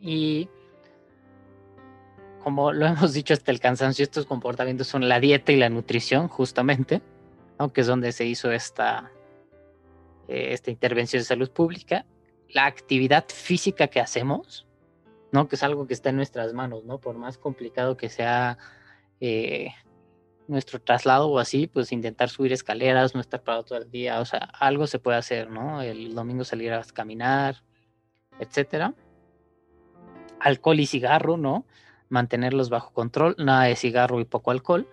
Y 0.00 0.48
como 2.42 2.72
lo 2.72 2.86
hemos 2.86 3.12
dicho 3.12 3.34
hasta 3.34 3.52
el 3.52 3.60
cansancio, 3.60 4.02
estos 4.02 4.26
comportamientos 4.26 4.86
son 4.86 5.08
la 5.08 5.20
dieta 5.20 5.52
y 5.52 5.56
la 5.56 5.68
nutrición, 5.68 6.28
justamente, 6.28 7.02
aunque 7.58 7.82
es 7.82 7.86
donde 7.86 8.12
se 8.12 8.24
hizo 8.24 8.50
esta, 8.50 9.12
eh, 10.28 10.48
esta 10.52 10.70
intervención 10.70 11.20
de 11.20 11.24
salud 11.24 11.50
pública. 11.50 12.06
La 12.48 12.66
actividad 12.66 13.26
física 13.28 13.88
que 13.88 14.00
hacemos, 14.00 14.66
¿no? 15.30 15.46
Que 15.46 15.54
es 15.54 15.62
algo 15.62 15.86
que 15.86 15.94
está 15.94 16.10
en 16.10 16.16
nuestras 16.16 16.52
manos, 16.52 16.84
¿no? 16.84 16.98
Por 16.98 17.16
más 17.16 17.38
complicado 17.38 17.96
que 17.96 18.08
sea 18.08 18.58
eh, 19.20 19.68
nuestro 20.48 20.80
traslado 20.80 21.28
o 21.28 21.38
así, 21.38 21.68
pues 21.68 21.92
intentar 21.92 22.28
subir 22.28 22.52
escaleras, 22.52 23.14
no 23.14 23.20
estar 23.20 23.44
parado 23.44 23.64
todo 23.64 23.78
el 23.78 23.90
día, 23.90 24.18
o 24.18 24.24
sea, 24.24 24.38
algo 24.58 24.88
se 24.88 24.98
puede 24.98 25.18
hacer, 25.18 25.48
¿no? 25.48 25.80
El 25.80 26.12
domingo 26.12 26.42
salir 26.42 26.72
a 26.72 26.82
caminar, 26.82 27.62
etcétera 28.40 28.94
alcohol 30.40 30.80
y 30.80 30.86
cigarro, 30.86 31.36
¿no? 31.36 31.64
Mantenerlos 32.08 32.70
bajo 32.70 32.92
control, 32.92 33.36
nada 33.38 33.64
de 33.64 33.76
cigarro 33.76 34.20
y 34.20 34.24
poco 34.24 34.50
alcohol. 34.50 34.88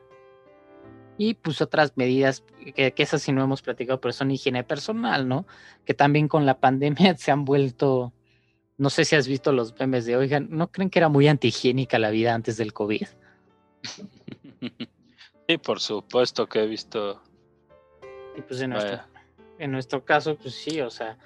Y 1.17 1.33
pues 1.33 1.62
otras 1.62 1.93
medidas, 1.95 2.43
que, 2.75 2.93
esas 2.97 3.23
sí 3.23 3.31
no 3.31 3.43
hemos 3.43 3.63
platicado, 3.63 3.99
pero 3.99 4.13
son 4.13 4.29
higiene 4.29 4.63
personal, 4.63 5.27
¿no? 5.27 5.47
Que 5.83 5.95
también 5.95 6.27
con 6.27 6.45
la 6.45 6.60
pandemia 6.60 7.17
se 7.17 7.31
han 7.31 7.43
vuelto, 7.43 8.13
no 8.77 8.89
sé 8.89 9.03
si 9.05 9.15
has 9.15 9.27
visto 9.27 9.51
los 9.51 9.77
memes 9.79 10.05
de, 10.05 10.15
oigan, 10.15 10.47
¿no 10.51 10.71
creen 10.71 10.89
que 10.89 10.99
era 10.99 11.10
muy 11.10 11.27
antihigiénica 11.27 11.97
la 11.97 12.12
vida 12.12 12.36
antes 12.36 12.57
del 12.57 12.73
COVID? 12.73 13.07
Sí, 15.47 15.57
por 15.57 15.79
supuesto 15.79 16.47
que 16.47 16.63
he 16.63 16.67
visto. 16.67 17.21
Y 18.36 18.41
pues 18.41 18.60
en 18.62 18.71
nuestro, 18.71 18.99
en 19.57 19.71
nuestro 19.71 20.03
caso, 20.03 20.36
pues 20.36 20.55
sí, 20.55 20.81
o 20.81 20.89
sea, 20.89 21.17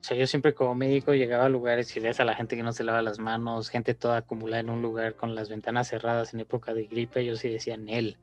o 0.00 0.04
sea, 0.04 0.16
yo 0.16 0.26
siempre 0.26 0.54
como 0.54 0.74
médico 0.74 1.12
llegaba 1.12 1.46
a 1.46 1.48
lugares 1.48 1.94
y 1.96 2.00
ves 2.00 2.20
a 2.20 2.24
la 2.24 2.34
gente 2.34 2.56
que 2.56 2.62
no 2.62 2.72
se 2.72 2.84
lava 2.84 3.02
las 3.02 3.18
manos, 3.18 3.68
gente 3.68 3.94
toda 3.94 4.18
acumulada 4.18 4.60
en 4.60 4.70
un 4.70 4.80
lugar 4.80 5.16
con 5.16 5.34
las 5.34 5.48
ventanas 5.48 5.88
cerradas 5.88 6.32
en 6.32 6.40
época 6.40 6.72
de 6.72 6.84
gripe, 6.84 7.24
yo 7.24 7.36
sí 7.36 7.48
decía 7.48 7.74
en 7.74 7.88
él. 7.88 8.16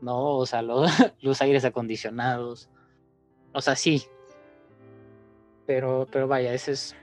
No, 0.00 0.36
o 0.36 0.46
sea, 0.46 0.62
los, 1.20 1.42
aires 1.42 1.64
acondicionados. 1.64 2.68
O 3.52 3.60
sea, 3.60 3.74
sí. 3.74 4.04
Pero, 5.66 6.06
pero 6.10 6.28
vaya, 6.28 6.52
ese 6.54 6.72
es. 6.72 6.96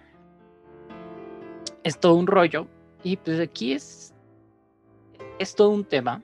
Es 1.84 2.00
todo 2.00 2.15
un 2.15 2.28
rollo. 2.28 2.67
Y 3.04 3.17
pues 3.17 3.39
aquí 3.39 3.74
es. 3.74 4.13
Es 5.39 5.56
todo 5.56 5.69
un 5.69 5.84
tema. 5.84 6.24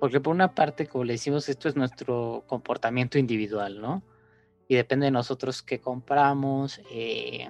Porque 0.00 0.18
por 0.18 0.34
una 0.34 0.54
parte, 0.54 0.86
como 0.86 1.04
le 1.04 1.12
decimos, 1.12 1.48
esto 1.48 1.68
es 1.68 1.76
nuestro 1.76 2.42
comportamiento 2.46 3.18
individual, 3.18 3.80
¿no? 3.80 4.02
Y 4.70 4.76
depende 4.76 5.06
de 5.06 5.10
nosotros 5.10 5.62
qué 5.62 5.80
compramos, 5.80 6.80
eh, 6.92 7.48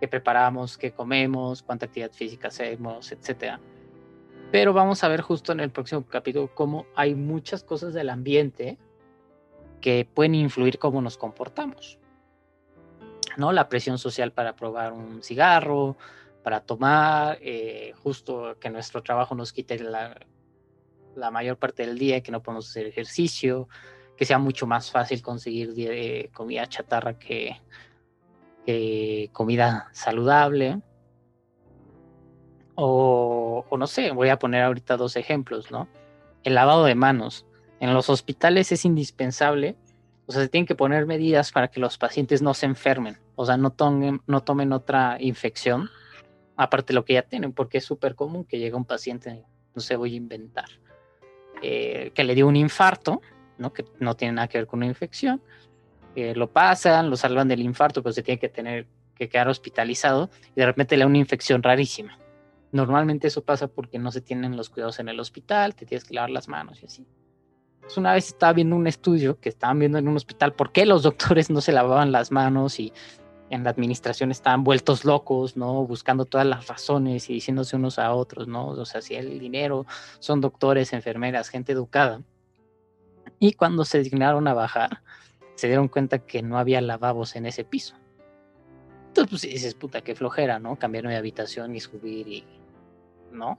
qué 0.00 0.08
preparamos, 0.08 0.76
qué 0.76 0.90
comemos, 0.90 1.62
cuánta 1.62 1.86
actividad 1.86 2.10
física 2.10 2.48
hacemos, 2.48 3.12
etc. 3.12 3.60
Pero 4.50 4.72
vamos 4.72 5.04
a 5.04 5.08
ver 5.08 5.20
justo 5.20 5.52
en 5.52 5.60
el 5.60 5.70
próximo 5.70 6.04
capítulo 6.04 6.52
cómo 6.52 6.86
hay 6.96 7.14
muchas 7.14 7.62
cosas 7.62 7.94
del 7.94 8.10
ambiente 8.10 8.78
que 9.80 10.08
pueden 10.12 10.34
influir 10.34 10.80
cómo 10.80 11.00
nos 11.00 11.16
comportamos. 11.16 12.00
¿No? 13.36 13.52
La 13.52 13.68
presión 13.68 13.96
social 13.96 14.32
para 14.32 14.56
probar 14.56 14.92
un 14.92 15.22
cigarro, 15.22 15.96
para 16.42 16.62
tomar, 16.62 17.38
eh, 17.40 17.92
justo 18.02 18.56
que 18.58 18.70
nuestro 18.70 19.04
trabajo 19.04 19.36
nos 19.36 19.52
quite 19.52 19.78
la, 19.78 20.18
la, 21.14 21.30
mayor 21.30 21.58
parte 21.58 21.86
del 21.86 21.96
día, 21.96 22.22
que 22.22 22.32
no 22.32 22.42
podemos 22.42 22.68
hacer 22.68 22.86
ejercicio, 22.86 23.68
que 24.16 24.24
sea 24.24 24.38
mucho 24.38 24.66
más 24.66 24.90
fácil 24.90 25.22
conseguir 25.22 25.74
eh, 25.76 26.30
comida 26.32 26.66
chatarra 26.66 27.18
que, 27.18 27.60
comida 29.32 29.88
saludable. 29.92 30.80
O, 32.74 33.64
o, 33.68 33.78
no 33.78 33.86
sé, 33.86 34.10
voy 34.10 34.28
a 34.28 34.38
poner 34.38 34.62
ahorita 34.62 34.96
dos 34.96 35.16
ejemplos, 35.16 35.70
¿no? 35.70 35.88
El 36.42 36.54
lavado 36.54 36.84
de 36.84 36.94
manos. 36.94 37.46
En 37.80 37.94
los 37.94 38.10
hospitales 38.10 38.72
es 38.72 38.84
indispensable, 38.84 39.76
o 40.26 40.32
sea, 40.32 40.42
se 40.42 40.48
tienen 40.48 40.66
que 40.66 40.74
poner 40.74 41.06
medidas 41.06 41.52
para 41.52 41.68
que 41.68 41.80
los 41.80 41.98
pacientes 41.98 42.42
no 42.42 42.52
se 42.54 42.66
enfermen, 42.66 43.18
o 43.36 43.46
sea, 43.46 43.56
no 43.56 43.70
tomen, 43.70 44.20
no 44.26 44.42
tomen 44.42 44.72
otra 44.72 45.16
infección, 45.20 45.88
aparte 46.56 46.92
de 46.92 46.94
lo 46.94 47.04
que 47.04 47.14
ya 47.14 47.22
tienen, 47.22 47.52
porque 47.52 47.78
es 47.78 47.84
súper 47.84 48.14
común 48.16 48.44
que 48.44 48.58
llegue 48.58 48.74
un 48.74 48.84
paciente, 48.84 49.44
no 49.74 49.80
sé, 49.80 49.94
voy 49.94 50.14
a 50.14 50.16
inventar, 50.16 50.68
eh, 51.62 52.10
que 52.14 52.24
le 52.24 52.34
dio 52.34 52.48
un 52.48 52.56
infarto, 52.56 53.20
¿no? 53.58 53.72
que 53.72 53.84
no 54.00 54.14
tiene 54.14 54.34
nada 54.34 54.48
que 54.48 54.58
ver 54.58 54.66
con 54.66 54.78
una 54.78 54.86
infección, 54.86 55.40
eh, 56.14 56.34
lo 56.34 56.50
pasan, 56.50 57.10
lo 57.10 57.16
salvan 57.16 57.48
del 57.48 57.60
infarto, 57.60 58.02
pero 58.02 58.12
se 58.12 58.22
tiene 58.22 58.38
que 58.38 58.48
tener 58.48 58.86
que 59.14 59.28
quedar 59.28 59.48
hospitalizado 59.48 60.30
y 60.54 60.60
de 60.60 60.66
repente 60.66 60.96
le 60.96 61.04
da 61.04 61.06
una 61.06 61.18
infección 61.18 61.62
rarísima. 61.62 62.18
Normalmente 62.72 63.28
eso 63.28 63.42
pasa 63.44 63.68
porque 63.68 63.98
no 63.98 64.12
se 64.12 64.20
tienen 64.20 64.56
los 64.56 64.70
cuidados 64.70 64.98
en 64.98 65.08
el 65.08 65.20
hospital, 65.20 65.74
te 65.74 65.86
tienes 65.86 66.04
que 66.04 66.14
lavar 66.14 66.30
las 66.30 66.48
manos 66.48 66.82
y 66.82 66.86
así. 66.86 67.06
Pues 67.80 67.96
una 67.96 68.12
vez 68.12 68.28
estaba 68.28 68.52
viendo 68.52 68.76
un 68.76 68.86
estudio 68.86 69.38
que 69.38 69.48
estaban 69.48 69.78
viendo 69.78 69.98
en 69.98 70.08
un 70.08 70.16
hospital 70.16 70.52
por 70.54 70.72
qué 70.72 70.86
los 70.86 71.02
doctores 71.02 71.50
no 71.50 71.60
se 71.60 71.72
lavaban 71.72 72.12
las 72.12 72.32
manos 72.32 72.80
y 72.80 72.92
en 73.50 73.62
la 73.62 73.70
administración 73.70 74.30
estaban 74.30 74.64
vueltos 74.64 75.04
locos, 75.04 75.56
¿no? 75.56 75.86
Buscando 75.86 76.24
todas 76.24 76.46
las 76.46 76.66
razones 76.66 77.30
y 77.30 77.34
diciéndose 77.34 77.76
unos 77.76 77.98
a 77.98 78.12
otros, 78.12 78.48
¿no? 78.48 78.68
O 78.68 78.84
sea, 78.84 79.00
si 79.00 79.14
el 79.14 79.38
dinero 79.38 79.86
son 80.18 80.40
doctores, 80.40 80.92
enfermeras, 80.92 81.48
gente 81.48 81.72
educada. 81.72 82.22
Y 83.38 83.52
cuando 83.52 83.84
se 83.84 84.02
dignaron 84.02 84.48
a 84.48 84.54
bajar, 84.54 85.02
se 85.54 85.66
dieron 85.66 85.88
cuenta 85.88 86.18
que 86.18 86.42
no 86.42 86.58
había 86.58 86.80
lavabos 86.80 87.36
en 87.36 87.46
ese 87.46 87.64
piso. 87.64 87.96
Entonces, 89.08 89.30
pues 89.30 89.42
dices, 89.42 89.74
puta, 89.74 90.02
qué 90.02 90.14
flojera, 90.14 90.58
¿no? 90.58 90.78
Cambiarme 90.78 91.10
de 91.10 91.16
habitación 91.16 91.74
y 91.74 91.80
subir 91.80 92.28
y. 92.28 92.44
¿No? 93.32 93.58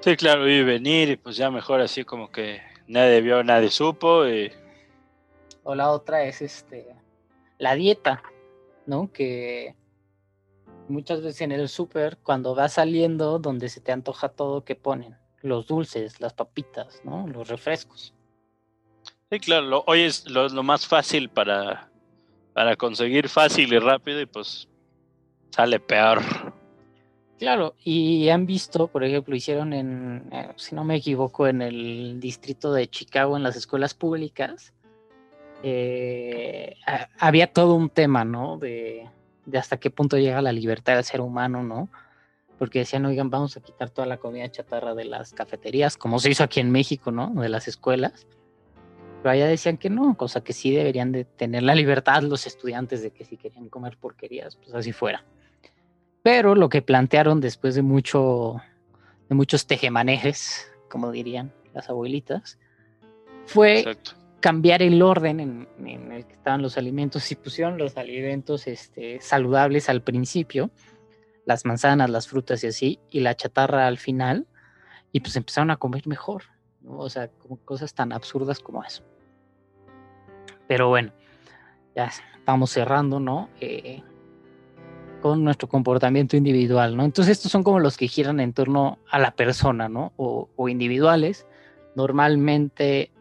Sí, 0.00 0.16
claro, 0.16 0.48
y 0.48 0.62
venir 0.64 1.10
y 1.10 1.16
pues 1.16 1.36
ya 1.36 1.50
mejor 1.50 1.80
así 1.80 2.04
como 2.04 2.30
que 2.30 2.60
nadie 2.86 3.20
vio, 3.20 3.44
nadie 3.44 3.70
supo. 3.70 4.26
Y... 4.26 4.52
O 5.64 5.74
la 5.74 5.90
otra 5.90 6.24
es 6.24 6.42
este. 6.42 6.86
La 7.58 7.74
dieta, 7.74 8.22
¿no? 8.86 9.12
Que 9.12 9.76
muchas 10.88 11.22
veces 11.22 11.40
en 11.42 11.52
el 11.52 11.68
súper, 11.68 12.18
cuando 12.18 12.54
va 12.54 12.68
saliendo, 12.68 13.38
donde 13.38 13.68
se 13.68 13.80
te 13.80 13.92
antoja 13.92 14.28
todo, 14.28 14.64
que 14.64 14.74
ponen? 14.74 15.16
Los 15.40 15.66
dulces, 15.66 16.20
las 16.20 16.34
papitas, 16.34 17.00
¿no? 17.04 17.26
Los 17.26 17.48
refrescos. 17.48 18.14
Sí, 19.32 19.40
claro, 19.40 19.82
hoy 19.86 20.02
es 20.02 20.28
lo, 20.28 20.62
más 20.62 20.86
fácil 20.86 21.30
para, 21.30 21.88
para 22.52 22.76
conseguir 22.76 23.30
fácil 23.30 23.72
y 23.72 23.78
rápido 23.78 24.20
y 24.20 24.26
pues 24.26 24.68
sale 25.48 25.80
peor. 25.80 26.20
Claro, 27.38 27.74
y 27.82 28.28
han 28.28 28.44
visto, 28.44 28.88
por 28.88 29.04
ejemplo, 29.04 29.34
hicieron 29.34 29.72
en, 29.72 30.28
eh, 30.32 30.50
si 30.56 30.74
no 30.74 30.84
me 30.84 30.96
equivoco, 30.96 31.46
en 31.46 31.62
el 31.62 32.20
distrito 32.20 32.74
de 32.74 32.88
Chicago, 32.88 33.38
en 33.38 33.42
las 33.42 33.56
escuelas 33.56 33.94
públicas, 33.94 34.74
eh, 35.62 36.76
había 37.18 37.50
todo 37.50 37.72
un 37.72 37.88
tema, 37.88 38.26
¿no? 38.26 38.58
De, 38.58 39.08
de, 39.46 39.58
hasta 39.58 39.78
qué 39.78 39.88
punto 39.88 40.18
llega 40.18 40.42
la 40.42 40.52
libertad 40.52 40.96
del 40.96 41.04
ser 41.04 41.22
humano, 41.22 41.62
¿no? 41.62 41.88
Porque 42.58 42.80
decían, 42.80 43.06
oigan, 43.06 43.30
vamos 43.30 43.56
a 43.56 43.62
quitar 43.62 43.88
toda 43.88 44.06
la 44.06 44.18
comida 44.18 44.50
chatarra 44.50 44.94
de 44.94 45.06
las 45.06 45.32
cafeterías, 45.32 45.96
como 45.96 46.18
se 46.18 46.28
hizo 46.28 46.44
aquí 46.44 46.60
en 46.60 46.70
México, 46.70 47.10
¿no? 47.10 47.30
De 47.30 47.48
las 47.48 47.66
escuelas 47.66 48.26
pero 49.22 49.30
allá 49.30 49.46
decían 49.46 49.76
que 49.76 49.88
no, 49.88 50.16
cosa 50.16 50.42
que 50.42 50.52
sí 50.52 50.74
deberían 50.74 51.12
de 51.12 51.24
tener 51.24 51.62
la 51.62 51.76
libertad 51.76 52.22
los 52.22 52.46
estudiantes 52.46 53.02
de 53.02 53.12
que 53.12 53.24
si 53.24 53.36
querían 53.36 53.68
comer 53.68 53.96
porquerías, 53.96 54.56
pues 54.56 54.74
así 54.74 54.92
fuera. 54.92 55.24
Pero 56.22 56.56
lo 56.56 56.68
que 56.68 56.82
plantearon 56.82 57.40
después 57.40 57.76
de 57.76 57.82
mucho, 57.82 58.60
de 59.28 59.34
muchos 59.36 59.66
tejemanejes, 59.66 60.72
como 60.88 61.12
dirían 61.12 61.52
las 61.72 61.88
abuelitas, 61.88 62.58
fue 63.46 63.96
cambiar 64.40 64.82
el 64.82 65.00
orden 65.02 65.38
en, 65.38 66.12
el 66.12 66.26
que 66.26 66.32
estaban 66.32 66.60
los 66.60 66.76
alimentos 66.76 67.30
y 67.30 67.36
pusieron 67.36 67.78
los 67.78 67.96
alimentos 67.96 68.66
este, 68.66 69.20
saludables 69.20 69.88
al 69.88 70.02
principio, 70.02 70.72
las 71.44 71.64
manzanas, 71.64 72.10
las 72.10 72.26
frutas 72.26 72.64
y 72.64 72.66
así, 72.66 73.00
y 73.08 73.20
la 73.20 73.36
chatarra 73.36 73.86
al 73.86 73.98
final, 73.98 74.48
y 75.12 75.20
pues 75.20 75.36
empezaron 75.36 75.70
a 75.70 75.76
comer 75.76 76.08
mejor. 76.08 76.42
O 76.84 77.08
sea, 77.08 77.28
como 77.28 77.58
cosas 77.58 77.94
tan 77.94 78.12
absurdas 78.12 78.58
como 78.58 78.82
eso. 78.82 79.04
Pero 80.68 80.88
bueno, 80.88 81.12
ya 81.94 82.10
estamos 82.38 82.70
cerrando, 82.70 83.20
¿no? 83.20 83.48
Eh, 83.60 84.02
con 85.20 85.44
nuestro 85.44 85.68
comportamiento 85.68 86.36
individual, 86.36 86.96
¿no? 86.96 87.04
Entonces 87.04 87.38
estos 87.38 87.52
son 87.52 87.62
como 87.62 87.78
los 87.78 87.96
que 87.96 88.08
giran 88.08 88.40
en 88.40 88.52
torno 88.52 88.98
a 89.08 89.18
la 89.18 89.32
persona, 89.32 89.88
¿no? 89.88 90.12
O, 90.16 90.68
individuales. 90.68 91.46
Normalmente 91.94 93.12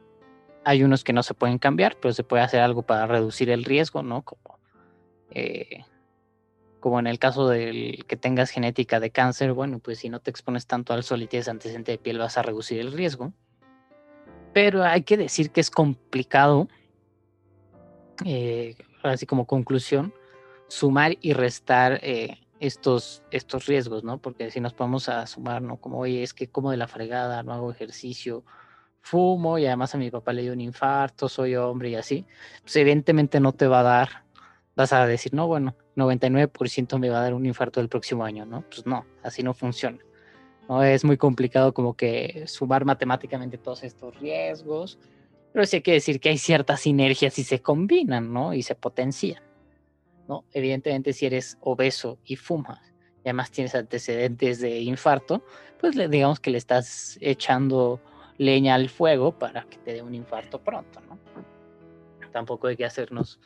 hay 0.64 0.84
unos 0.84 1.04
que 1.04 1.14
no 1.14 1.22
se 1.24 1.34
pueden 1.34 1.60
cambiar, 1.60 1.98
pero 2.02 2.14
se 2.14 2.24
puede 2.24 2.44
hacer 2.44 2.62
algo 2.62 2.82
para 2.84 3.06
reducir 3.06 3.50
el 3.50 3.64
riesgo, 3.64 4.02
¿no? 4.02 4.24
Como, 4.24 4.60
eh, 5.30 5.84
como 6.80 7.00
en 7.00 7.06
el 7.08 7.20
caso 7.20 7.48
del 7.48 8.06
que 8.08 8.18
tengas 8.18 8.50
genética 8.50 9.00
de 9.00 9.12
cáncer, 9.12 9.54
bueno, 9.54 9.80
pues 9.80 10.00
si 10.00 10.10
no 10.10 10.20
te 10.20 10.32
expones 10.32 10.66
tanto 10.66 10.94
al 10.94 11.04
sol 11.04 11.22
y 11.22 11.28
tienes 11.28 11.48
antecedente 11.48 11.92
de 11.92 11.98
piel 12.00 12.18
vas 12.18 12.38
a 12.38 12.42
reducir 12.42 12.80
el 12.80 12.92
riesgo 12.92 13.34
pero 14.54 14.84
hay 14.84 15.04
que 15.04 15.18
decir 15.18 15.52
que 15.52 15.62
es 15.62 15.72
complicado, 15.72 16.68
eh, 18.26 18.76
así 19.04 19.26
como 19.26 19.46
conclusión, 19.46 20.14
sumar 20.68 21.18
y 21.22 21.34
restar 21.34 22.00
eh, 22.04 22.40
estos, 22.60 23.24
estos 23.32 23.66
riesgos, 23.66 24.04
¿no? 24.04 24.20
Porque 24.20 24.52
si 24.52 24.60
nos 24.60 24.74
podemos 24.74 25.10
a 25.10 25.26
sumar, 25.28 25.62
¿no? 25.62 25.78
Como, 25.78 26.00
oye, 26.00 26.24
es 26.24 26.34
que 26.34 26.48
como 26.48 26.72
de 26.72 26.78
la 26.78 26.88
fregada, 26.88 27.44
no 27.44 27.54
hago 27.54 27.72
ejercicio, 27.72 28.44
fumo 29.02 29.58
y 29.58 29.66
además 29.66 29.96
a 29.96 29.98
mi 29.98 30.12
papá 30.12 30.32
le 30.32 30.44
dio 30.44 30.54
un 30.54 30.62
infarto, 30.62 31.28
soy 31.28 31.56
hombre 31.56 31.90
y 31.90 31.96
así, 31.96 32.26
pues 32.62 32.76
evidentemente 32.76 33.40
no 33.40 33.52
te 33.52 33.68
va 33.68 33.80
a 33.82 33.84
dar, 33.84 34.10
vas 34.76 34.94
a 34.94 35.06
decir, 35.06 35.34
no, 35.34 35.48
bueno, 35.48 35.76
99% 35.96 37.00
me 37.00 37.10
va 37.10 37.20
a 37.20 37.24
dar 37.24 37.34
un 37.34 37.46
infarto 37.46 37.82
el 37.82 37.90
próximo 37.90 38.24
año, 38.24 38.46
¿no? 38.46 38.62
Pues 38.70 38.86
no, 38.86 39.06
así 39.24 39.44
no 39.44 39.54
funciona. 39.54 39.98
¿no? 40.70 40.84
Es 40.84 41.04
muy 41.04 41.18
complicado 41.18 41.74
como 41.74 41.96
que 41.96 42.44
sumar 42.48 42.86
matemáticamente 42.86 43.58
todos 43.58 43.84
estos 43.84 44.18
riesgos, 44.20 45.00
pero 45.54 45.66
sí 45.66 45.78
hay 45.78 45.82
que 45.82 45.94
decir 45.94 46.20
que 46.20 46.30
hay 46.30 46.38
ciertas 46.38 46.82
sinergias 46.82 47.38
y 47.40 47.44
se 47.44 47.62
combinan, 47.62 48.34
¿no? 48.34 48.54
Y 48.54 48.64
se 48.64 48.76
potencian, 48.76 49.44
¿no? 50.28 50.46
Evidentemente 50.54 51.14
si 51.14 51.26
eres 51.26 51.58
obeso 51.62 52.20
y 52.26 52.36
fumas 52.36 52.92
y 53.24 53.30
además 53.30 53.52
tienes 53.52 53.76
antecedentes 53.76 54.60
de 54.60 54.80
infarto, 54.80 55.44
pues 55.80 55.96
le, 55.96 56.08
digamos 56.08 56.40
que 56.40 56.52
le 56.52 56.58
estás 56.58 57.18
echando 57.22 58.02
leña 58.38 58.76
al 58.76 58.90
fuego 58.90 59.38
para 59.38 59.64
que 59.64 59.78
te 59.78 59.94
dé 59.94 60.02
un 60.02 60.16
infarto 60.16 60.60
pronto, 60.60 61.00
¿no? 61.02 61.20
Tampoco 62.32 62.68
hay 62.68 62.78
que 62.78 62.86
hacernos, 62.86 63.40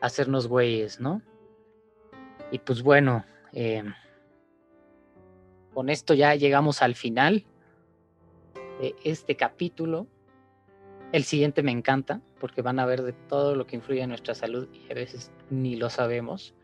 hacernos 0.00 0.48
güeyes, 0.48 1.00
¿no? 1.00 1.22
Y 2.50 2.58
pues 2.58 2.82
bueno, 2.82 3.24
eh, 3.52 3.84
con 5.72 5.88
esto 5.88 6.12
ya 6.12 6.34
llegamos 6.34 6.82
al 6.82 6.94
final 6.94 7.46
de 8.80 8.94
este 9.04 9.36
capítulo. 9.36 10.06
El 11.12 11.24
siguiente 11.24 11.62
me 11.62 11.70
encanta 11.70 12.20
porque 12.40 12.62
van 12.62 12.78
a 12.78 12.86
ver 12.86 13.02
de 13.02 13.12
todo 13.12 13.54
lo 13.54 13.66
que 13.66 13.76
influye 13.76 14.02
en 14.02 14.08
nuestra 14.08 14.34
salud 14.34 14.68
y 14.72 14.90
a 14.90 14.94
veces 14.94 15.30
ni 15.50 15.76
lo 15.76 15.90
sabemos. 15.90 16.54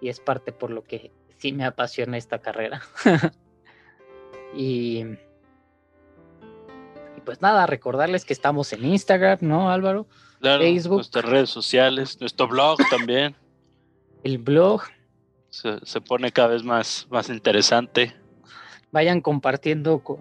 Y 0.00 0.08
es 0.08 0.20
parte 0.20 0.52
por 0.52 0.70
lo 0.70 0.84
que 0.84 1.10
sí 1.38 1.52
me 1.52 1.64
apasiona 1.64 2.16
esta 2.16 2.38
carrera. 2.38 2.80
y, 4.54 5.04
y, 7.16 7.20
pues 7.24 7.42
nada, 7.42 7.66
recordarles 7.66 8.24
que 8.24 8.32
estamos 8.32 8.72
en 8.72 8.84
Instagram, 8.84 9.38
¿no, 9.40 9.70
Álvaro? 9.70 10.06
Facebook. 10.40 10.98
Nuestras 10.98 11.24
redes 11.24 11.50
sociales, 11.50 12.20
nuestro 12.20 12.46
blog 12.46 12.78
también. 12.90 13.34
El 14.22 14.38
blog. 14.38 14.82
Se, 15.50 15.84
se 15.84 16.00
pone 16.00 16.30
cada 16.30 16.48
vez 16.48 16.62
más, 16.62 17.08
más 17.10 17.28
interesante 17.28 18.14
vayan 18.90 19.20
compartiendo 19.20 20.00
con, 20.00 20.20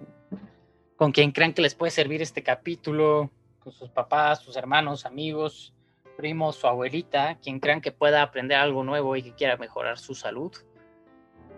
con 0.96 1.12
quien 1.12 1.32
crean 1.32 1.54
que 1.54 1.62
les 1.62 1.76
puede 1.76 1.92
servir 1.92 2.22
este 2.22 2.44
capítulo, 2.44 3.32
sus 3.72 3.90
papás, 3.90 4.42
sus 4.42 4.56
hermanos, 4.56 5.06
amigos, 5.06 5.74
primos, 6.18 6.56
su 6.58 6.68
abuelita, 6.68 7.38
quien 7.42 7.60
crean 7.60 7.80
que 7.80 7.92
pueda 7.92 8.22
aprender 8.22 8.58
algo 8.58 8.84
nuevo 8.84 9.16
y 9.16 9.24
que 9.24 9.34
quiera 9.34 9.56
mejorar 9.56 9.98
su 10.00 10.16
salud. 10.16 10.52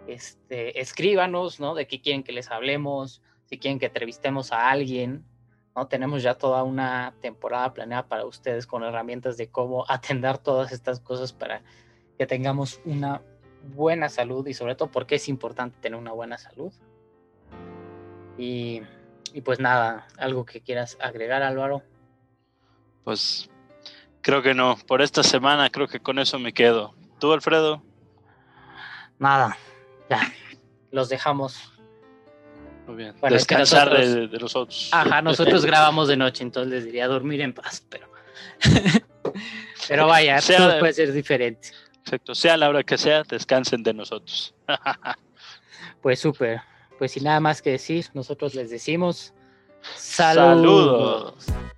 Este, 0.06 0.80
escríbanos, 0.80 1.60
¿no? 1.60 1.74
De 1.74 1.88
qué 1.88 2.02
quieren 2.02 2.24
que 2.24 2.34
les 2.34 2.52
hablemos, 2.52 3.22
si 3.45 3.58
quieren 3.58 3.80
que 3.80 3.88
entrevistemos 3.88 4.52
a 4.52 4.69
alguien, 4.69 5.26
¿no? 5.76 5.88
Tenemos 5.88 6.22
ya 6.22 6.36
toda 6.36 6.63
una 6.63 7.15
temporada 7.22 7.74
planeada 7.74 8.08
para 8.08 8.26
ustedes 8.26 8.67
con 8.67 8.84
herramientas 8.84 9.38
de 9.38 9.50
cómo 9.50 9.86
atender 9.89 10.38
todas 10.38 10.72
estas 10.72 11.00
cosas 11.00 11.34
para 11.34 11.63
que 12.17 12.28
tengamos 12.28 12.82
una 12.86 13.22
buena 13.76 14.10
salud 14.10 14.45
y 14.48 14.54
sobre 14.54 14.76
todo 14.76 14.91
porque 14.91 15.15
es 15.15 15.30
importante 15.30 15.80
tener 15.80 15.98
una 15.98 16.12
buena 16.12 16.38
salud. 16.38 16.74
Y, 18.38 18.82
y 19.34 19.41
pues 19.41 19.60
nada, 19.60 20.08
algo 20.17 20.45
que 20.45 20.62
quieras 20.62 20.98
agregar, 21.02 21.43
Álvaro. 21.43 21.84
Pues 23.10 23.50
creo 24.22 24.43
que 24.43 24.54
no. 24.54 24.78
Por 24.86 25.02
esta 25.02 25.24
semana 25.24 25.72
creo 25.72 25.88
que 25.88 26.00
con 26.00 26.19
eso 26.19 26.38
me 26.38 26.54
quedo. 26.54 26.93
¿Tú, 27.19 27.34
Alfredo? 27.34 27.82
Nada, 29.17 29.58
ya. 30.12 30.32
Los 30.91 31.10
dejamos. 31.10 31.74
Muy 32.86 32.98
bien. 32.98 33.15
Bueno, 33.19 33.36
es 33.36 33.48
que 33.48 33.56
Descansar 33.56 33.88
nosotros- 33.89 34.13
de, 34.13 34.28
de 34.28 34.38
nosotros. 34.38 34.89
Ajá, 34.91 35.22
nosotros 35.24 35.65
grabamos 35.65 36.08
de 36.08 36.17
noche, 36.17 36.43
entonces 36.43 36.72
les 36.72 36.86
diría 36.86 37.08
dormir 37.08 37.41
en 37.41 37.52
paz, 37.52 37.84
pero. 37.89 38.12
pero 39.88 40.06
vaya, 40.06 40.39
Sea- 40.39 40.58
todo 40.60 40.78
puede 40.80 40.93
ser 40.93 41.12
diferente. 41.12 41.69
Exacto. 42.04 42.36
Sea 42.36 42.58
la 42.58 42.69
hora 42.69 42.84
que 42.84 43.00
sea, 43.00 43.24
descansen 43.24 43.82
de 43.82 43.93
nosotros. 43.95 44.54
Pues 46.04 46.19
súper. 46.19 46.62
Pues 47.00 47.13
sin 47.13 47.24
nada 47.24 47.39
más 47.39 47.63
que 47.63 47.72
decir, 47.72 48.06
nosotros 48.13 48.54
les 48.54 48.69
decimos 48.69 49.34
Saludos. 49.95 51.36
saludos. 51.43 51.69